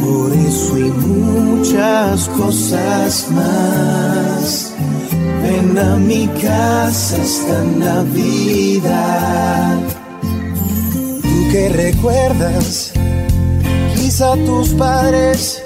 [0.04, 4.72] Por eso hay muchas cosas más.
[5.64, 8.88] Ven a mi casa esta Navidad.
[11.22, 12.91] Tú que recuerdas,
[13.95, 15.61] quizá tus padres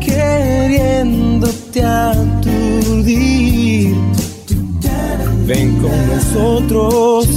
[0.00, 3.50] queriéndote aturdir.
[5.46, 7.28] Ven con nosotros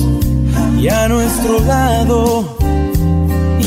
[0.80, 2.57] y a nuestro lado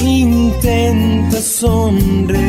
[0.01, 2.47] intenta sonreír.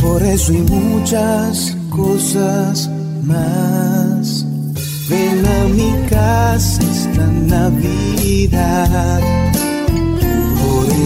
[0.00, 2.88] Por eso hay muchas cosas
[3.22, 4.46] más.
[5.08, 9.20] Ven a mi casa esta Navidad.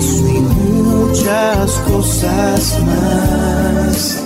[0.00, 4.22] Y muchas cosas más.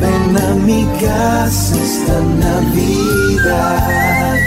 [0.00, 3.86] Ven a mi casa esta Navidad.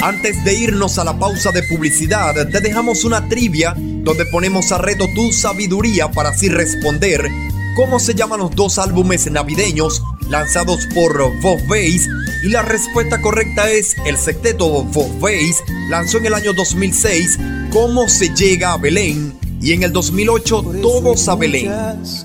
[0.04, 4.80] Antes de irnos a la pausa de publicidad, te dejamos una trivia donde ponemos a
[4.80, 7.30] reto tu sabiduría para así responder
[7.78, 12.10] cómo se llaman los dos álbumes navideños lanzados por Vox Bass
[12.44, 17.40] y la respuesta correcta es el sexteto Vox Bass lanzó en el año 2006
[17.72, 21.72] Cómo se llega a Belén y en el 2008 Todos a Belén.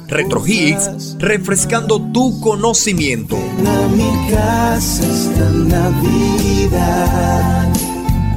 [0.06, 0.42] Retro
[1.18, 3.36] refrescando tu conocimiento.
[3.36, 6.92] Ven a mi casa esta Navidad.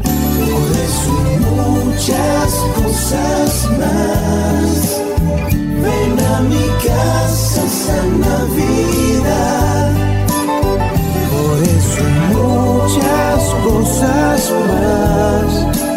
[0.04, 1.14] Por eso
[1.86, 5.02] muchas cosas más.
[5.84, 9.92] Ven a mi casa esta Navidad.
[11.32, 15.97] Por eso muchas cosas más.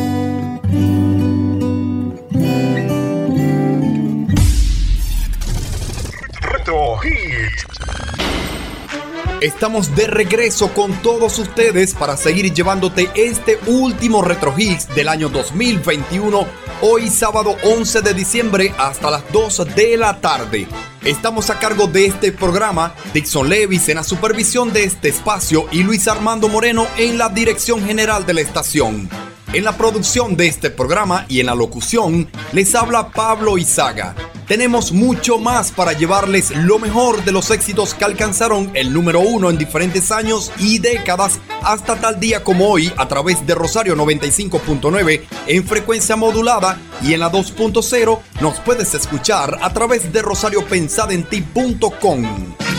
[9.41, 15.29] Estamos de regreso con todos ustedes para seguir llevándote este último Retro Hits del año
[15.29, 16.45] 2021,
[16.81, 20.67] hoy sábado 11 de diciembre hasta las 2 de la tarde.
[21.03, 25.81] Estamos a cargo de este programa, Dixon Levis en la supervisión de este espacio y
[25.81, 29.09] Luis Armando Moreno en la dirección general de la estación.
[29.53, 34.15] En la producción de este programa y en la locución les habla Pablo Izaga.
[34.47, 39.49] Tenemos mucho más para llevarles lo mejor de los éxitos que alcanzaron el número uno
[39.49, 45.23] en diferentes años y décadas hasta tal día como hoy a través de Rosario 95.9
[45.47, 52.70] en frecuencia modulada y en la 2.0 nos puedes escuchar a través de rosariopensadenti.com.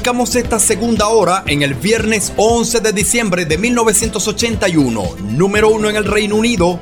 [0.00, 5.96] Arrancamos esta segunda hora en el viernes 11 de diciembre de 1981, número uno en
[5.96, 6.80] el Reino Unido.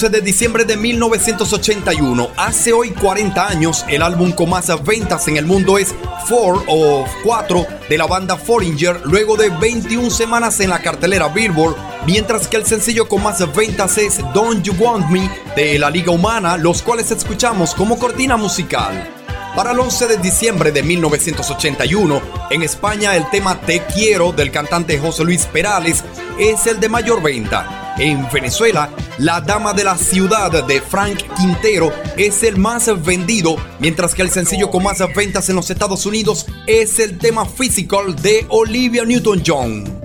[0.00, 5.36] 11 de diciembre de 1981, hace hoy 40 años, el álbum con más ventas en
[5.36, 5.94] el mundo es
[6.26, 11.76] Four o 4 de la banda Foreigner, luego de 21 semanas en la cartelera Billboard,
[12.06, 16.12] mientras que el sencillo con más ventas es Don't You Want Me de La Liga
[16.12, 19.06] Humana, los cuales escuchamos como cortina musical.
[19.54, 24.98] Para el 11 de diciembre de 1981, en España el tema Te Quiero del cantante
[24.98, 26.04] José Luis Perales
[26.38, 27.94] es el de mayor venta.
[27.98, 28.88] En Venezuela,
[29.20, 34.30] la Dama de la Ciudad de Frank Quintero es el más vendido, mientras que el
[34.30, 39.99] sencillo con más ventas en los Estados Unidos es el tema Physical de Olivia Newton-John.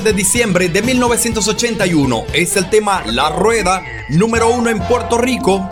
[0.00, 2.24] de diciembre de 1981.
[2.32, 5.68] Es el tema La Rueda, número uno en Puerto Rico.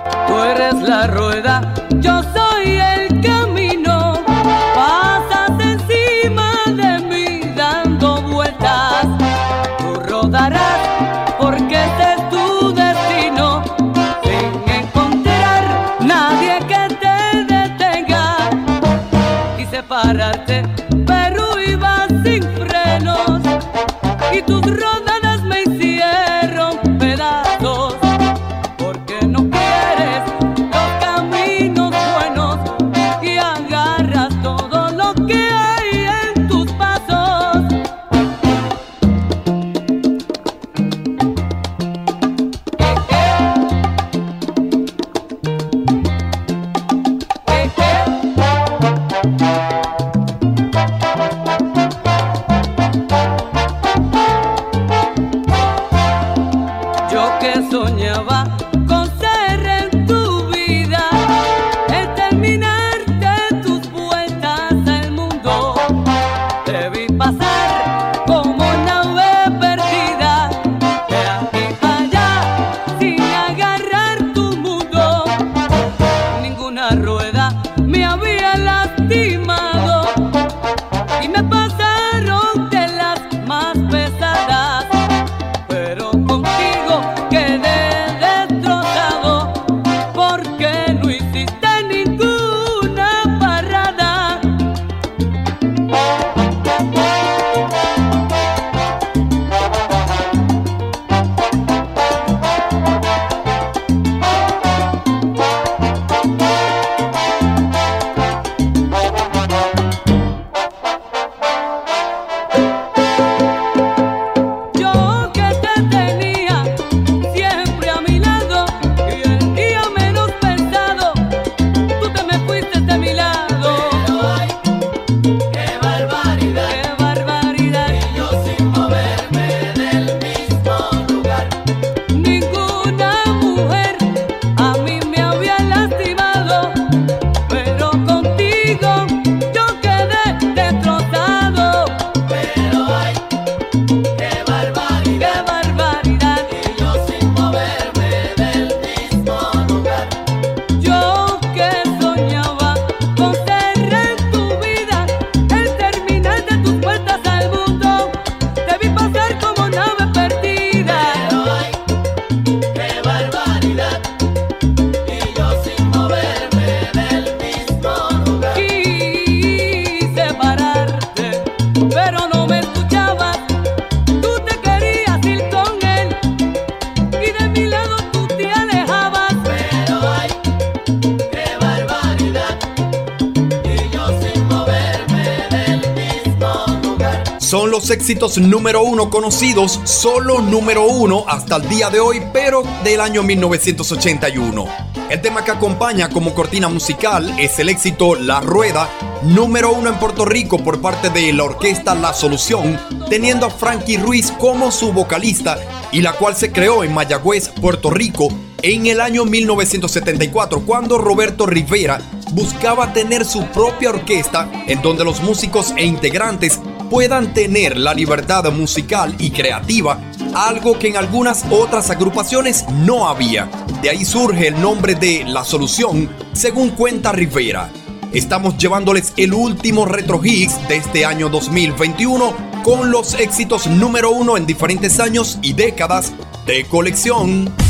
[188.05, 193.23] Éxitos número uno conocidos, solo número uno hasta el día de hoy, pero del año
[193.23, 194.67] 1981.
[195.09, 198.91] El tema que acompaña como cortina musical es el éxito La Rueda,
[199.23, 202.79] número uno en Puerto Rico por parte de la orquesta La Solución,
[203.09, 205.59] teniendo a Frankie Ruiz como su vocalista
[205.91, 208.29] y la cual se creó en Mayagüez, Puerto Rico,
[208.61, 212.03] en el año 1974, cuando Roberto Rivera
[212.33, 216.61] buscaba tener su propia orquesta en donde los músicos e integrantes
[216.91, 220.01] puedan tener la libertad musical y creativa,
[220.35, 223.49] algo que en algunas otras agrupaciones no había.
[223.83, 227.71] De ahí surge el nombre de La Solución, según cuenta Rivera.
[228.13, 234.37] Estamos llevándoles el último Retro Hits de este año 2021 con los éxitos número uno
[234.37, 236.13] en diferentes años y décadas
[236.47, 237.64] de colección.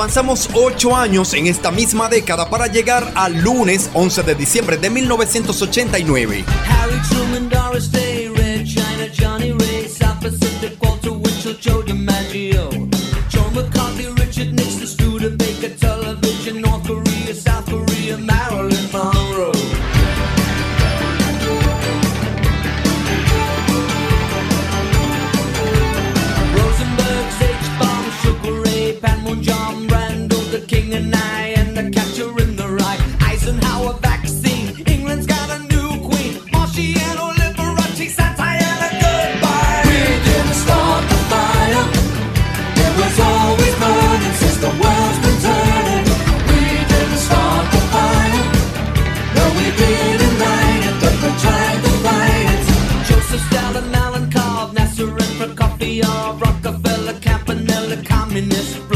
[0.00, 4.88] Avanzamos 8 años en esta misma década para llegar al lunes 11 de diciembre de
[4.88, 6.42] 1989.
[6.70, 8.19] Harry Truman, Doris Day,
[56.06, 58.89] Rockefeller, Campanella, Communist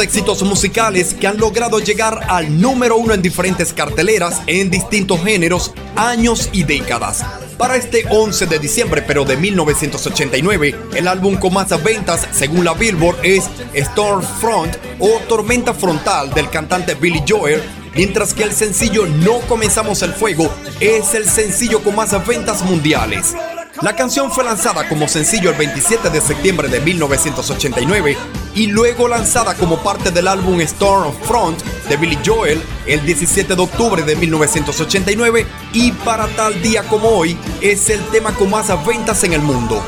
[0.00, 5.72] éxitos musicales que han logrado llegar al número uno en diferentes carteleras en distintos géneros,
[5.96, 7.24] años y décadas.
[7.58, 12.74] Para este 11 de diciembre, pero de 1989, el álbum con más ventas, según la
[12.74, 13.44] Billboard, es
[13.76, 17.62] Stormfront o Tormenta Frontal del cantante Billy Joel,
[17.94, 20.50] mientras que el sencillo No Comenzamos el Fuego
[20.80, 23.34] es el sencillo con más ventas mundiales.
[23.82, 28.16] La canción fue lanzada como sencillo el 27 de septiembre de 1989
[28.60, 33.62] y luego lanzada como parte del álbum Storm Front de Billy Joel el 17 de
[33.62, 39.24] octubre de 1989 y para tal día como hoy es el tema con más ventas
[39.24, 39.82] en el mundo.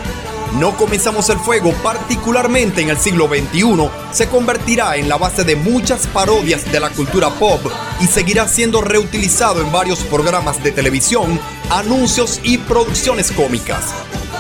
[0.58, 5.54] No comenzamos el fuego, particularmente en el siglo XXI, se convertirá en la base de
[5.54, 7.60] muchas parodias de la cultura pop
[8.00, 11.38] y seguirá siendo reutilizado en varios programas de televisión,
[11.68, 13.92] anuncios y producciones cómicas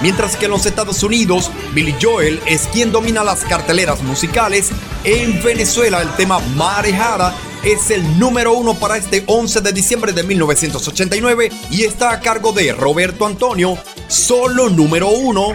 [0.02, 4.70] mientras que en los Estados Unidos Billy Joel es quien domina las carteleras musicales,
[5.04, 10.24] en Venezuela el tema Marejada es el número uno para este 11 de diciembre de
[10.24, 15.54] 1989 y está a cargo de Roberto Antonio, solo número uno.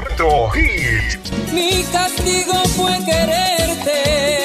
[1.53, 4.36] Mi castigo fue quererte.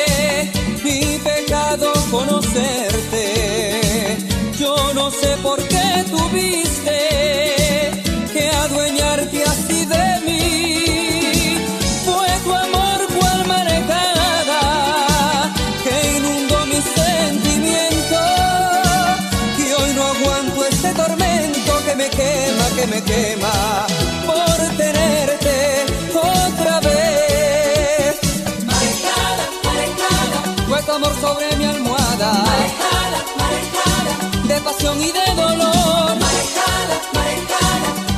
[34.85, 36.19] y de dolor.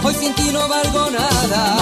[0.02, 1.76] Hoy sin ti no valgo nada.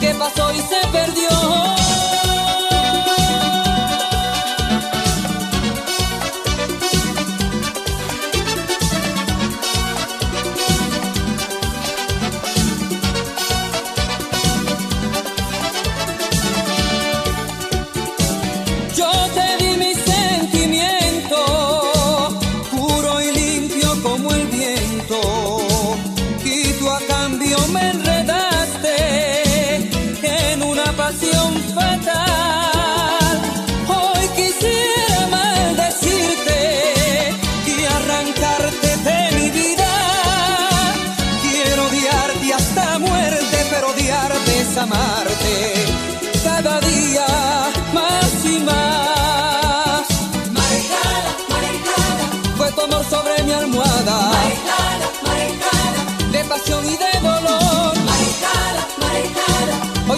[0.00, 1.77] ¿Qué pasó y se perdió?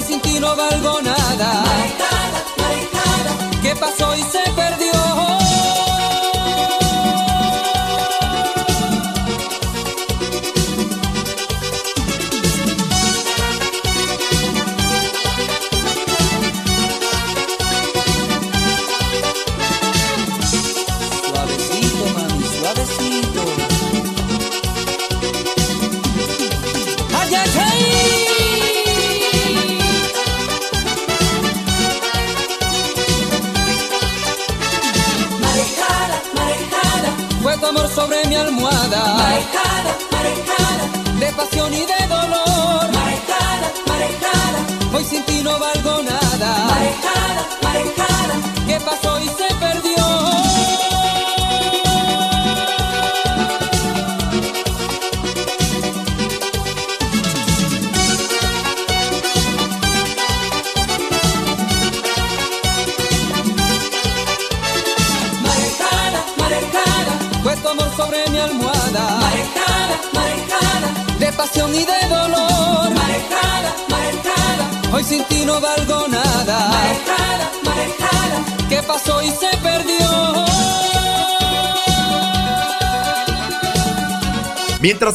[0.01, 1.65] hoy sin ti no valgo nada.
[1.65, 3.61] No hay nada, no hay nada.
[3.63, 4.60] ¿Qué pasó y se pasó?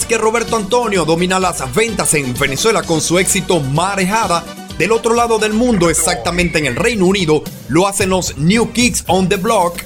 [0.05, 4.43] que Roberto Antonio domina las ventas en Venezuela con su éxito Marejada,
[4.77, 9.03] del otro lado del mundo, exactamente en el Reino Unido, lo hacen los New Kids
[9.07, 9.81] on the Block.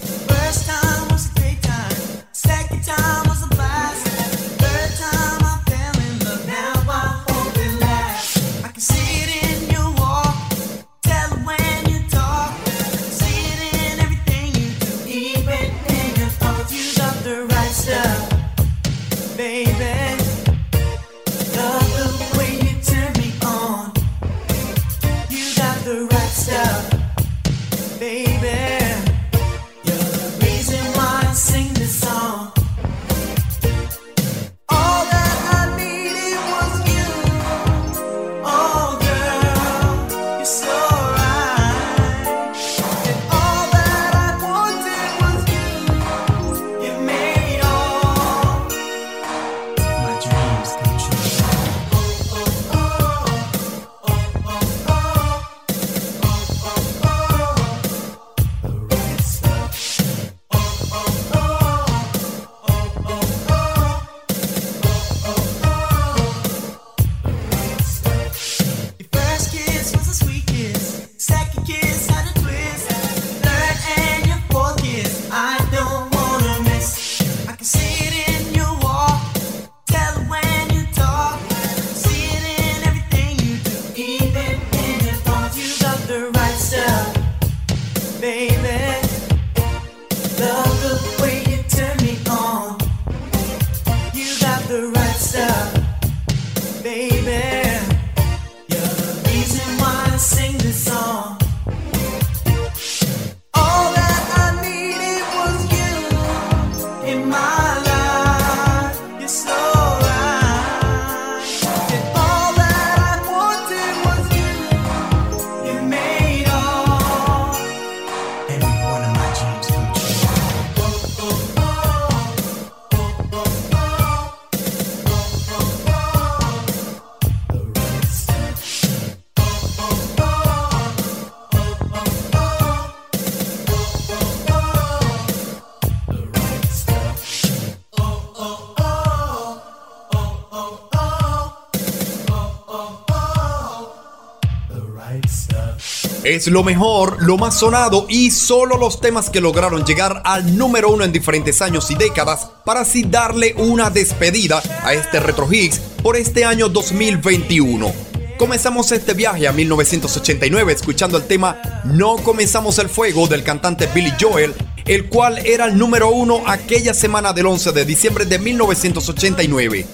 [146.30, 150.92] Es lo mejor, lo más sonado y solo los temas que lograron llegar al número
[150.92, 155.80] uno en diferentes años y décadas para así darle una despedida a este Retro Hits
[156.04, 157.92] por este año 2021.
[158.38, 164.14] Comenzamos este viaje a 1989 escuchando el tema No comenzamos el fuego del cantante Billy
[164.22, 164.54] Joel,
[164.86, 169.88] el cual era el número uno aquella semana del 11 de diciembre de 1989.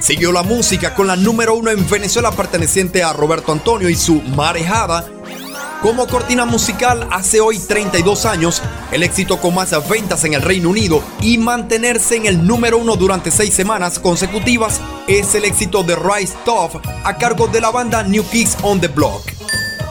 [0.00, 4.22] Siguió la música con la número uno en Venezuela perteneciente a Roberto Antonio y su
[4.22, 5.17] Marejada.
[5.82, 10.70] Como cortina musical hace hoy 32 años, el éxito con más ventas en el Reino
[10.70, 15.94] Unido y mantenerse en el número uno durante seis semanas consecutivas es el éxito de
[15.94, 19.22] Rise Top a cargo de la banda New Kids on the Block.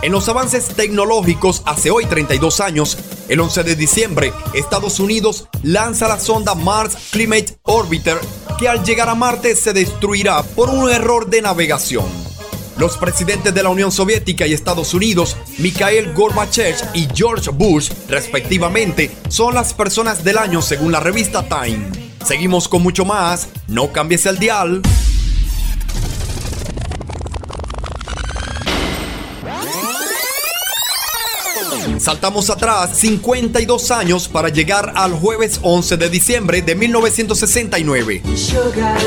[0.02, 2.98] En los avances tecnológicos hace hoy 32 años,
[3.30, 8.20] el 11 de diciembre, Estados Unidos lanza la sonda Mars Climate Orbiter
[8.58, 12.06] que al llegar a Marte se destruirá por un error de navegación.
[12.78, 19.12] Los presidentes de la Unión Soviética y Estados Unidos, Mikhail Gorbachev y George Bush, respectivamente,
[19.30, 21.90] son las personas del año según la revista Time.
[22.24, 24.82] Seguimos con mucho más, no cambies el dial.
[32.00, 38.22] Saltamos atrás 52 años para llegar al jueves 11 de diciembre de 1969.
[38.36, 38.98] Sugar.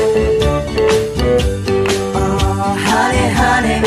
[2.63, 3.79] Honey, honey.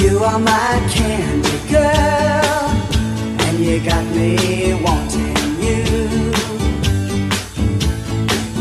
[0.00, 2.70] You are my candy girl.
[3.46, 5.82] And you got me wanting you.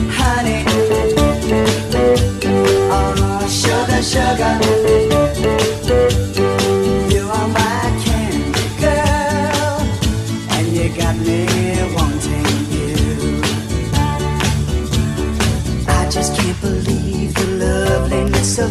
[0.09, 0.63] Honey.
[2.91, 4.59] Oh, sugar, sugar.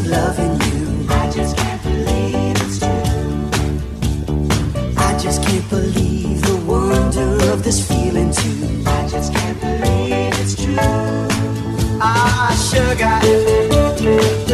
[0.06, 1.06] Loving you.
[1.08, 3.48] I just can't believe it's true.
[4.96, 8.82] I just can't believe the wonder of this feeling too.
[8.86, 10.76] I just can't believe it's true.
[12.00, 14.47] Ah, sugar.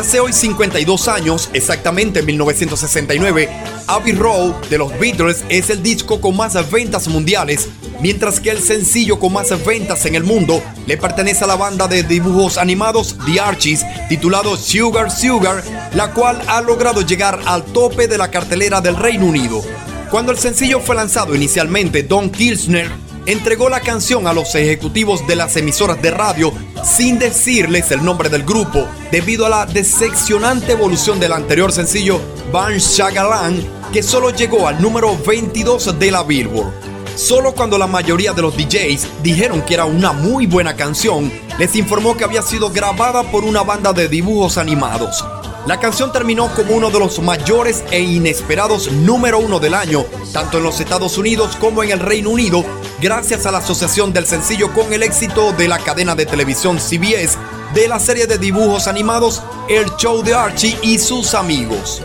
[0.00, 3.50] Hace hoy 52 años, exactamente en 1969,
[3.86, 7.68] Abbey Road de los Beatles es el disco con más ventas mundiales,
[8.00, 11.86] mientras que el sencillo con más ventas en el mundo le pertenece a la banda
[11.86, 15.62] de dibujos animados The Archies, titulado Sugar Sugar,
[15.92, 19.62] la cual ha logrado llegar al tope de la cartelera del Reino Unido.
[20.10, 22.90] Cuando el sencillo fue lanzado inicialmente, Don Kirchner
[23.26, 26.52] entregó la canción a los ejecutivos de las emisoras de radio
[26.84, 32.20] sin decirles el nombre del grupo, debido a la decepcionante evolución del anterior sencillo
[32.52, 36.72] Van Shagalan, que solo llegó al número 22 de la Billboard.
[37.16, 41.76] Solo cuando la mayoría de los DJs dijeron que era una muy buena canción, les
[41.76, 45.22] informó que había sido grabada por una banda de dibujos animados.
[45.66, 50.58] La canción terminó como uno de los mayores e inesperados número uno del año, tanto
[50.58, 52.64] en los Estados Unidos como en el Reino Unido,
[53.00, 57.36] gracias a la asociación del sencillo con el éxito de la cadena de televisión CBS
[57.74, 62.02] de la serie de dibujos animados El Show de Archie y sus amigos.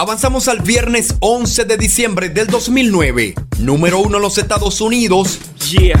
[0.00, 3.34] Avanzamos al viernes 11 de diciembre del 2009.
[3.58, 5.38] Número uno en los Estados Unidos.
[5.70, 6.00] Yeah.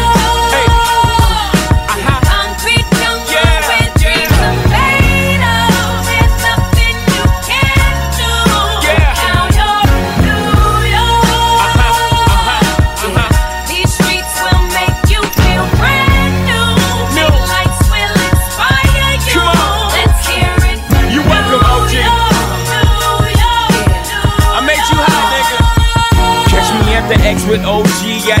[28.31, 28.40] yeah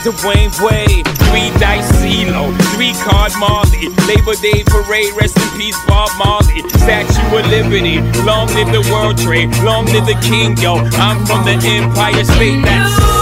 [0.00, 1.06] Dwayne Wade.
[1.28, 3.88] Three dice CeeLo, three card Marley.
[4.08, 6.62] Labor Day parade, rest in peace Bob Marley.
[6.70, 10.76] Statue of Liberty, long live the World Trade, long live the King, yo.
[10.98, 12.64] I'm from the Empire State.
[12.64, 13.21] That's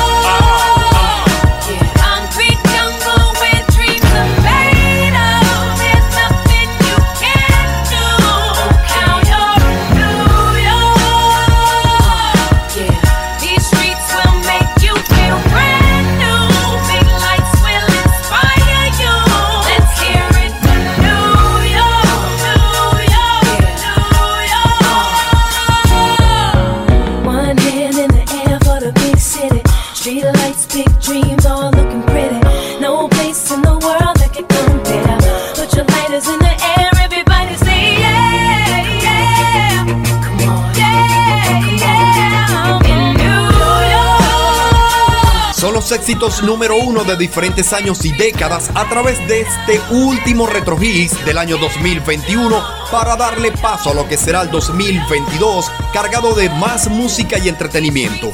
[45.91, 51.37] Éxitos número uno de diferentes años y décadas a través de este último Retro del
[51.37, 57.37] año 2021 para darle paso a lo que será el 2022 cargado de más música
[57.39, 58.33] y entretenimiento.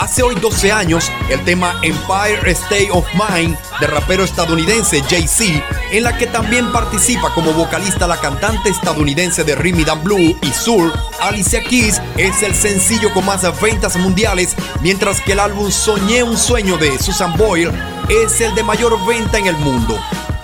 [0.00, 5.62] Hace hoy 12 años, el tema Empire State of Mind del rapero estadounidense Jay-Z,
[5.92, 10.90] en la que también participa como vocalista la cantante estadounidense de Rhythm Blue y Soul,
[11.20, 16.38] Alicia Keys, es el sencillo con más ventas mundiales, mientras que el álbum Soñé un
[16.38, 17.70] sueño de Susan Boyle
[18.08, 20.00] es el de mayor venta en el mundo.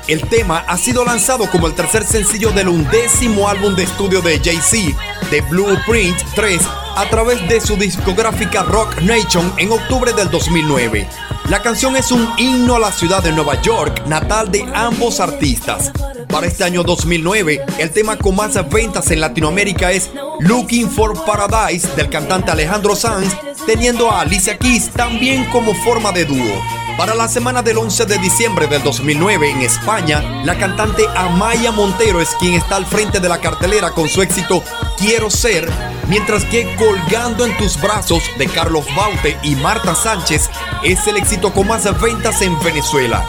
[0.06, 4.38] El tema ha sido lanzado como el tercer sencillo del undécimo álbum de estudio de
[4.38, 4.98] Jay-Z,
[5.30, 6.60] The Blueprint 3,
[6.96, 11.06] a través de su discográfica Rock Nation en octubre del 2009.
[11.50, 15.92] La canción es un himno a la ciudad de Nueva York, natal de ambos artistas.
[16.28, 20.10] Para este año 2009, el tema con más ventas en Latinoamérica es
[20.40, 23.36] Looking for Paradise del cantante Alejandro Sanz,
[23.66, 26.62] teniendo a Alicia Keys también como forma de dúo.
[26.96, 32.22] Para la semana del 11 de diciembre del 2009 en España, la cantante Amaya Montero
[32.22, 34.62] es quien está al frente de la cartelera con su éxito
[34.96, 35.70] Quiero ser,
[36.08, 40.48] mientras que Colgando en tus brazos de Carlos Baute y Marta Sánchez
[40.82, 43.24] es el éxito con más ventas en Venezuela.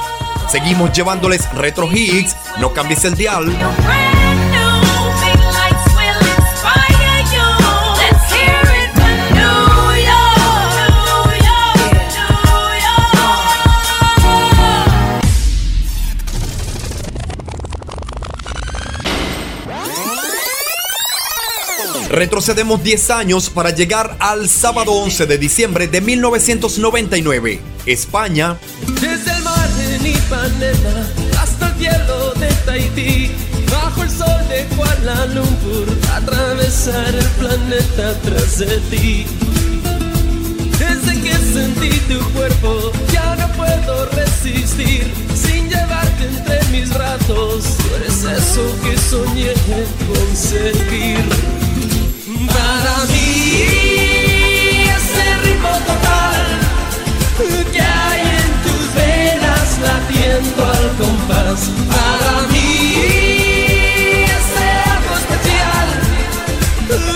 [0.49, 3.53] Seguimos llevándoles retro hits, no cambies el dial.
[22.17, 27.61] Retrocedemos 10 años para llegar al sábado 11 de diciembre de 1999.
[27.85, 28.57] España,
[28.99, 31.07] Desde el mar de Ipanema
[31.39, 33.31] hasta el cielo de Tahití,
[33.71, 39.27] bajo el sol de Kuala Lumpur, atravesar el planeta tras de ti.
[40.79, 47.95] Desde que sentí tu cuerpo, ya no puedo resistir, sin llevarte entre mis brazos, tú
[47.95, 49.53] eres eso que soñé
[50.07, 51.86] conseguir.
[52.47, 53.63] Para mí,
[54.97, 56.67] ese ritmo total
[57.71, 61.69] que hay en tus venas latiendo al compás.
[61.89, 63.03] Para mí
[64.25, 64.47] es
[64.91, 65.87] algo especial.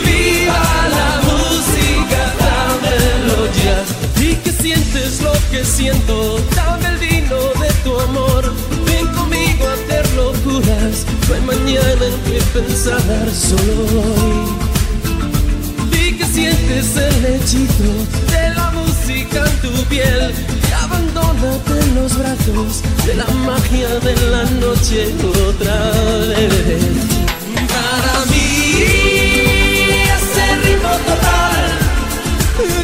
[0.06, 0.64] Viva
[0.98, 3.80] la música, dámelo ya.
[4.22, 8.54] Y que sientes lo que siento, dame el vino de tu amor.
[8.86, 11.06] Ven conmigo a hacer locuras.
[11.28, 14.61] No hay mañana en que pensar solo hoy.
[16.34, 17.92] Sientes el hechizo
[18.32, 20.34] de la música en tu piel
[20.70, 25.14] y abandónate en los brazos de la magia de la noche
[25.50, 25.92] otra
[26.30, 26.84] vez.
[27.68, 28.86] Para mí
[30.16, 31.82] ese ritmo total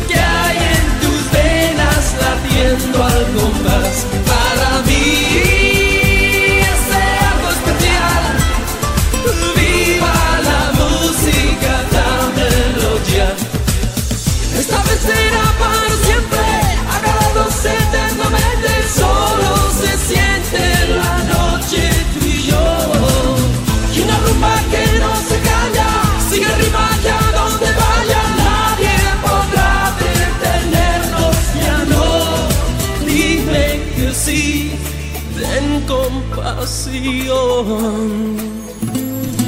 [0.07, 4.46] que hay en tus venas latiendo al compás.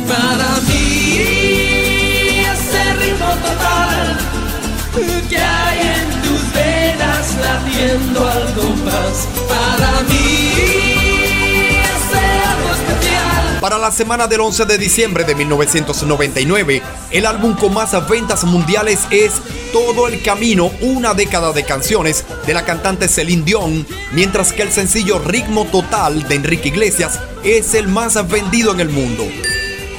[0.07, 1.17] Para mí
[2.49, 4.17] ese ritmo total
[5.27, 9.27] que hay en tus venas latiendo al compás.
[9.49, 10.88] Para mí.
[13.61, 16.81] Para la semana del 11 de diciembre de 1999,
[17.11, 19.33] el álbum con más ventas mundiales es
[19.73, 24.71] Todo el Camino, una década de canciones de la cantante Celine Dion, mientras que el
[24.71, 29.25] sencillo Ritmo Total de Enrique Iglesias es el más vendido en el mundo.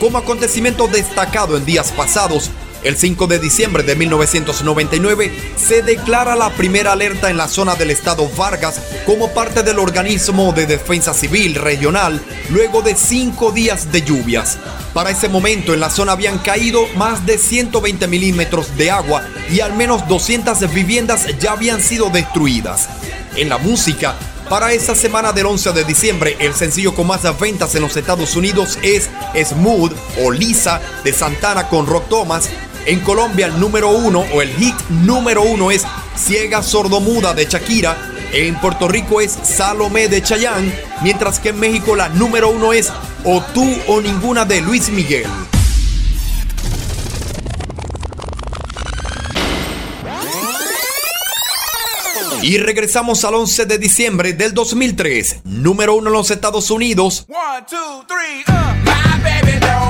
[0.01, 2.51] Como acontecimiento destacado en días pasados,
[2.83, 7.91] el 5 de diciembre de 1999 se declara la primera alerta en la zona del
[7.91, 12.21] estado Vargas como parte del organismo de defensa civil regional
[12.51, 14.59] luego de cinco días de lluvias.
[14.95, 19.61] Para ese momento en la zona habían caído más de 120 milímetros de agua y
[19.61, 22.89] al menos 200 viviendas ya habían sido destruidas.
[23.37, 24.17] En la música,
[24.51, 28.35] para esa semana del 11 de diciembre, el sencillo con más ventas en los Estados
[28.35, 29.09] Unidos es
[29.45, 29.93] Smooth
[30.25, 32.49] o Lisa de Santana con Rock Thomas.
[32.91, 35.87] En Colombia el número uno o el hit número uno es
[36.17, 37.97] Ciega Sordomuda de Shakira.
[38.33, 40.75] En Puerto Rico es Salomé de Chayanne.
[41.01, 42.93] Mientras que en México la número uno es
[43.23, 45.29] O tú o ninguna de Luis Miguel.
[52.43, 57.25] Y regresamos al 11 de diciembre del 2003, número uno en los Estados Unidos.
[57.29, 58.75] One, two, three, uh.
[58.83, 59.90] My baby don't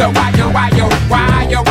[0.00, 1.69] So why yo, why yo, why yo?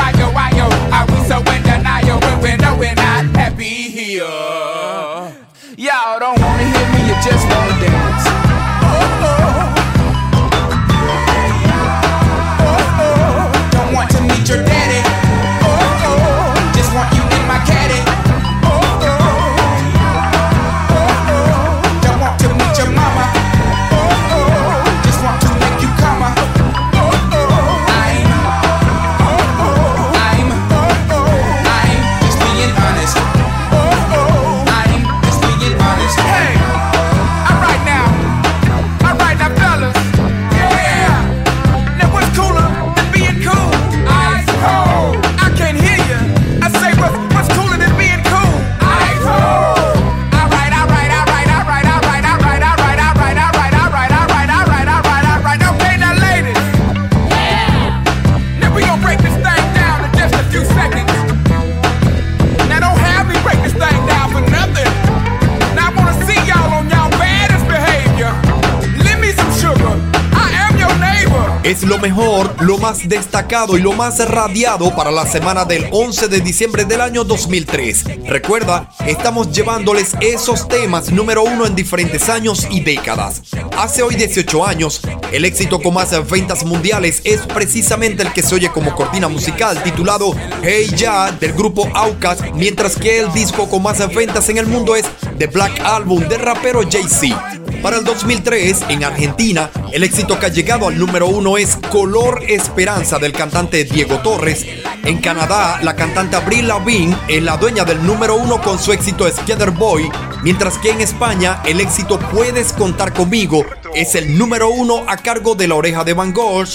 [71.90, 76.40] Lo mejor, lo más destacado y lo más radiado para la semana del 11 de
[76.40, 78.28] diciembre del año 2003.
[78.28, 83.42] Recuerda, estamos llevándoles esos temas número uno en diferentes años y décadas.
[83.76, 85.02] Hace hoy 18 años,
[85.32, 89.82] el éxito con más ventas mundiales es precisamente el que se oye como cortina musical
[89.82, 94.68] titulado Hey Ya del grupo Outkast, mientras que el disco con más ventas en el
[94.68, 95.06] mundo es
[95.40, 97.59] The Black Album del rapero Jay-Z.
[97.82, 102.44] Para el 2003, en Argentina, el éxito que ha llegado al número uno es Color
[102.48, 104.66] Esperanza del cantante Diego Torres.
[105.06, 109.30] En Canadá, la cantante Avril Lavigne es la dueña del número uno con su éxito
[109.30, 110.12] Skater Boy,
[110.44, 115.56] mientras que en España el éxito Puedes contar conmigo es el número uno a cargo
[115.56, 116.68] de la oreja de Van Gogh.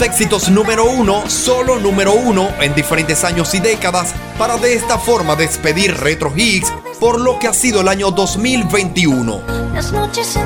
[0.00, 5.34] Éxitos número uno, solo número uno en diferentes años y décadas para de esta forma
[5.34, 9.42] despedir Retro Hits por lo que ha sido el año 2021.
[9.74, 10.36] Las noches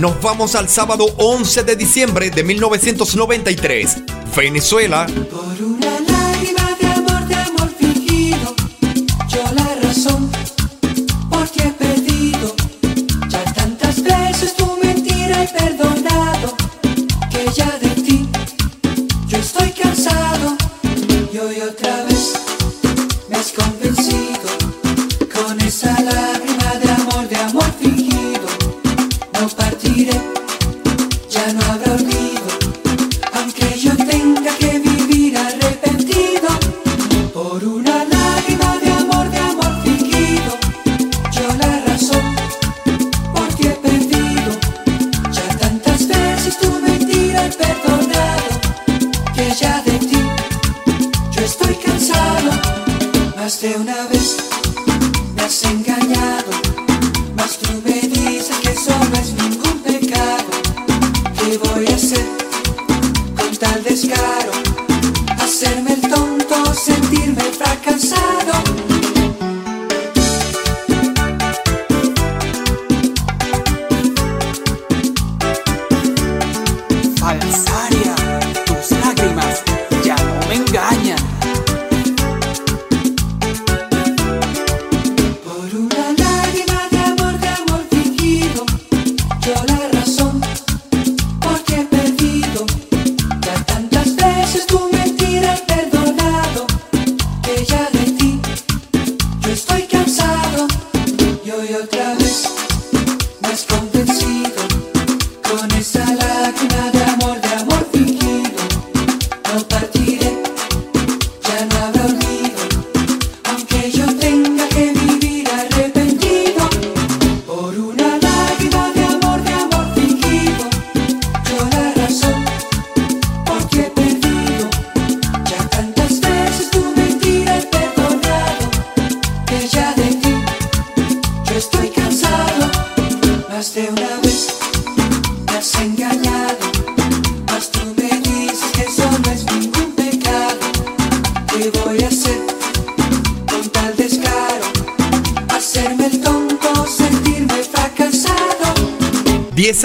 [0.00, 3.98] Nos vamos al sábado 11 de diciembre de 1993.
[4.34, 5.06] Venezuela,
[56.14, 56.49] has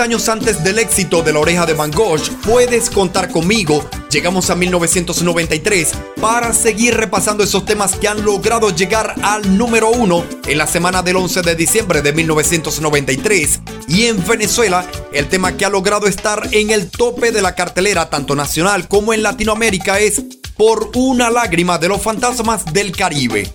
[0.06, 3.84] años antes del éxito de La Oreja de Van Gogh, puedes contar conmigo.
[4.12, 10.24] Llegamos a 1993 para seguir repasando esos temas que han logrado llegar al número uno
[10.46, 13.62] en la semana del 11 de diciembre de 1993.
[13.88, 18.08] Y en Venezuela, el tema que ha logrado estar en el tope de la cartelera
[18.08, 20.22] tanto nacional como en Latinoamérica es
[20.56, 23.52] Por una lágrima de los fantasmas del Caribe.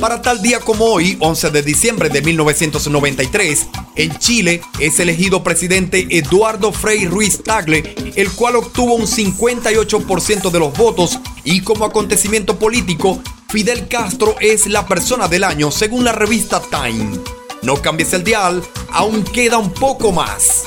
[0.00, 6.06] Para tal día como hoy, 11 de diciembre de 1993, en Chile es elegido presidente
[6.10, 12.58] Eduardo Frei Ruiz Tagle, el cual obtuvo un 58% de los votos y como acontecimiento
[12.58, 17.20] político, Fidel Castro es la persona del año según la revista Time.
[17.62, 20.64] No cambies el dial, aún queda un poco más.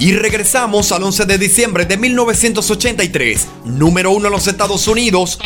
[0.00, 5.40] Y regresamos al 11 de diciembre de 1983, número uno en los Estados Unidos.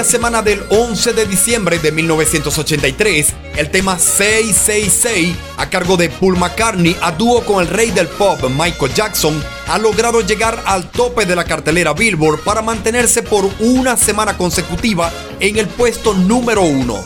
[0.00, 6.96] Semana del 11 de diciembre de 1983, el tema 666, a cargo de Paul McCartney,
[7.02, 11.36] a dúo con el rey del pop Michael Jackson, ha logrado llegar al tope de
[11.36, 17.04] la cartelera Billboard para mantenerse por una semana consecutiva en el puesto número uno.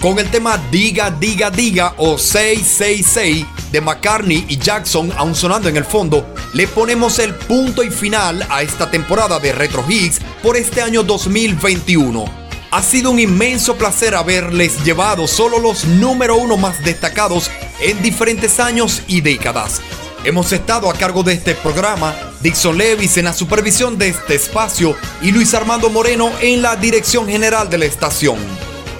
[0.00, 5.76] Con el tema Diga, Diga, Diga o 666 de McCartney y Jackson aún sonando en
[5.76, 10.56] el fondo, le ponemos el punto y final a esta temporada de Retro Hits por
[10.56, 12.24] este año 2021.
[12.70, 17.50] Ha sido un inmenso placer haberles llevado solo los número uno más destacados
[17.80, 19.80] en diferentes años y décadas.
[20.22, 24.96] Hemos estado a cargo de este programa, Dixon Levis en la supervisión de este espacio
[25.22, 28.38] y Luis Armando Moreno en la dirección general de la estación.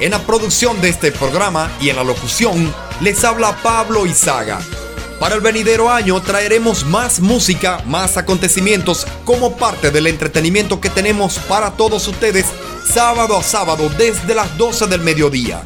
[0.00, 4.60] En la producción de este programa y en la locución les habla Pablo Izaga.
[5.24, 11.38] Para el venidero año traeremos más música, más acontecimientos como parte del entretenimiento que tenemos
[11.38, 12.44] para todos ustedes
[12.92, 15.62] sábado a sábado desde las 12 del mediodía.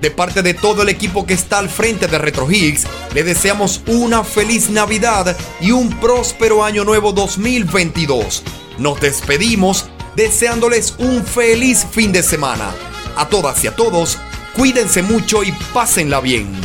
[0.00, 2.84] De parte de todo el equipo que está al frente de Retro Higgs,
[3.14, 8.42] le deseamos una feliz Navidad y un próspero año nuevo 2022.
[8.78, 9.84] Nos despedimos
[10.16, 12.74] deseándoles un feliz fin de semana.
[13.16, 14.18] A todas y a todos,
[14.56, 16.60] cuídense mucho y pásenla bien.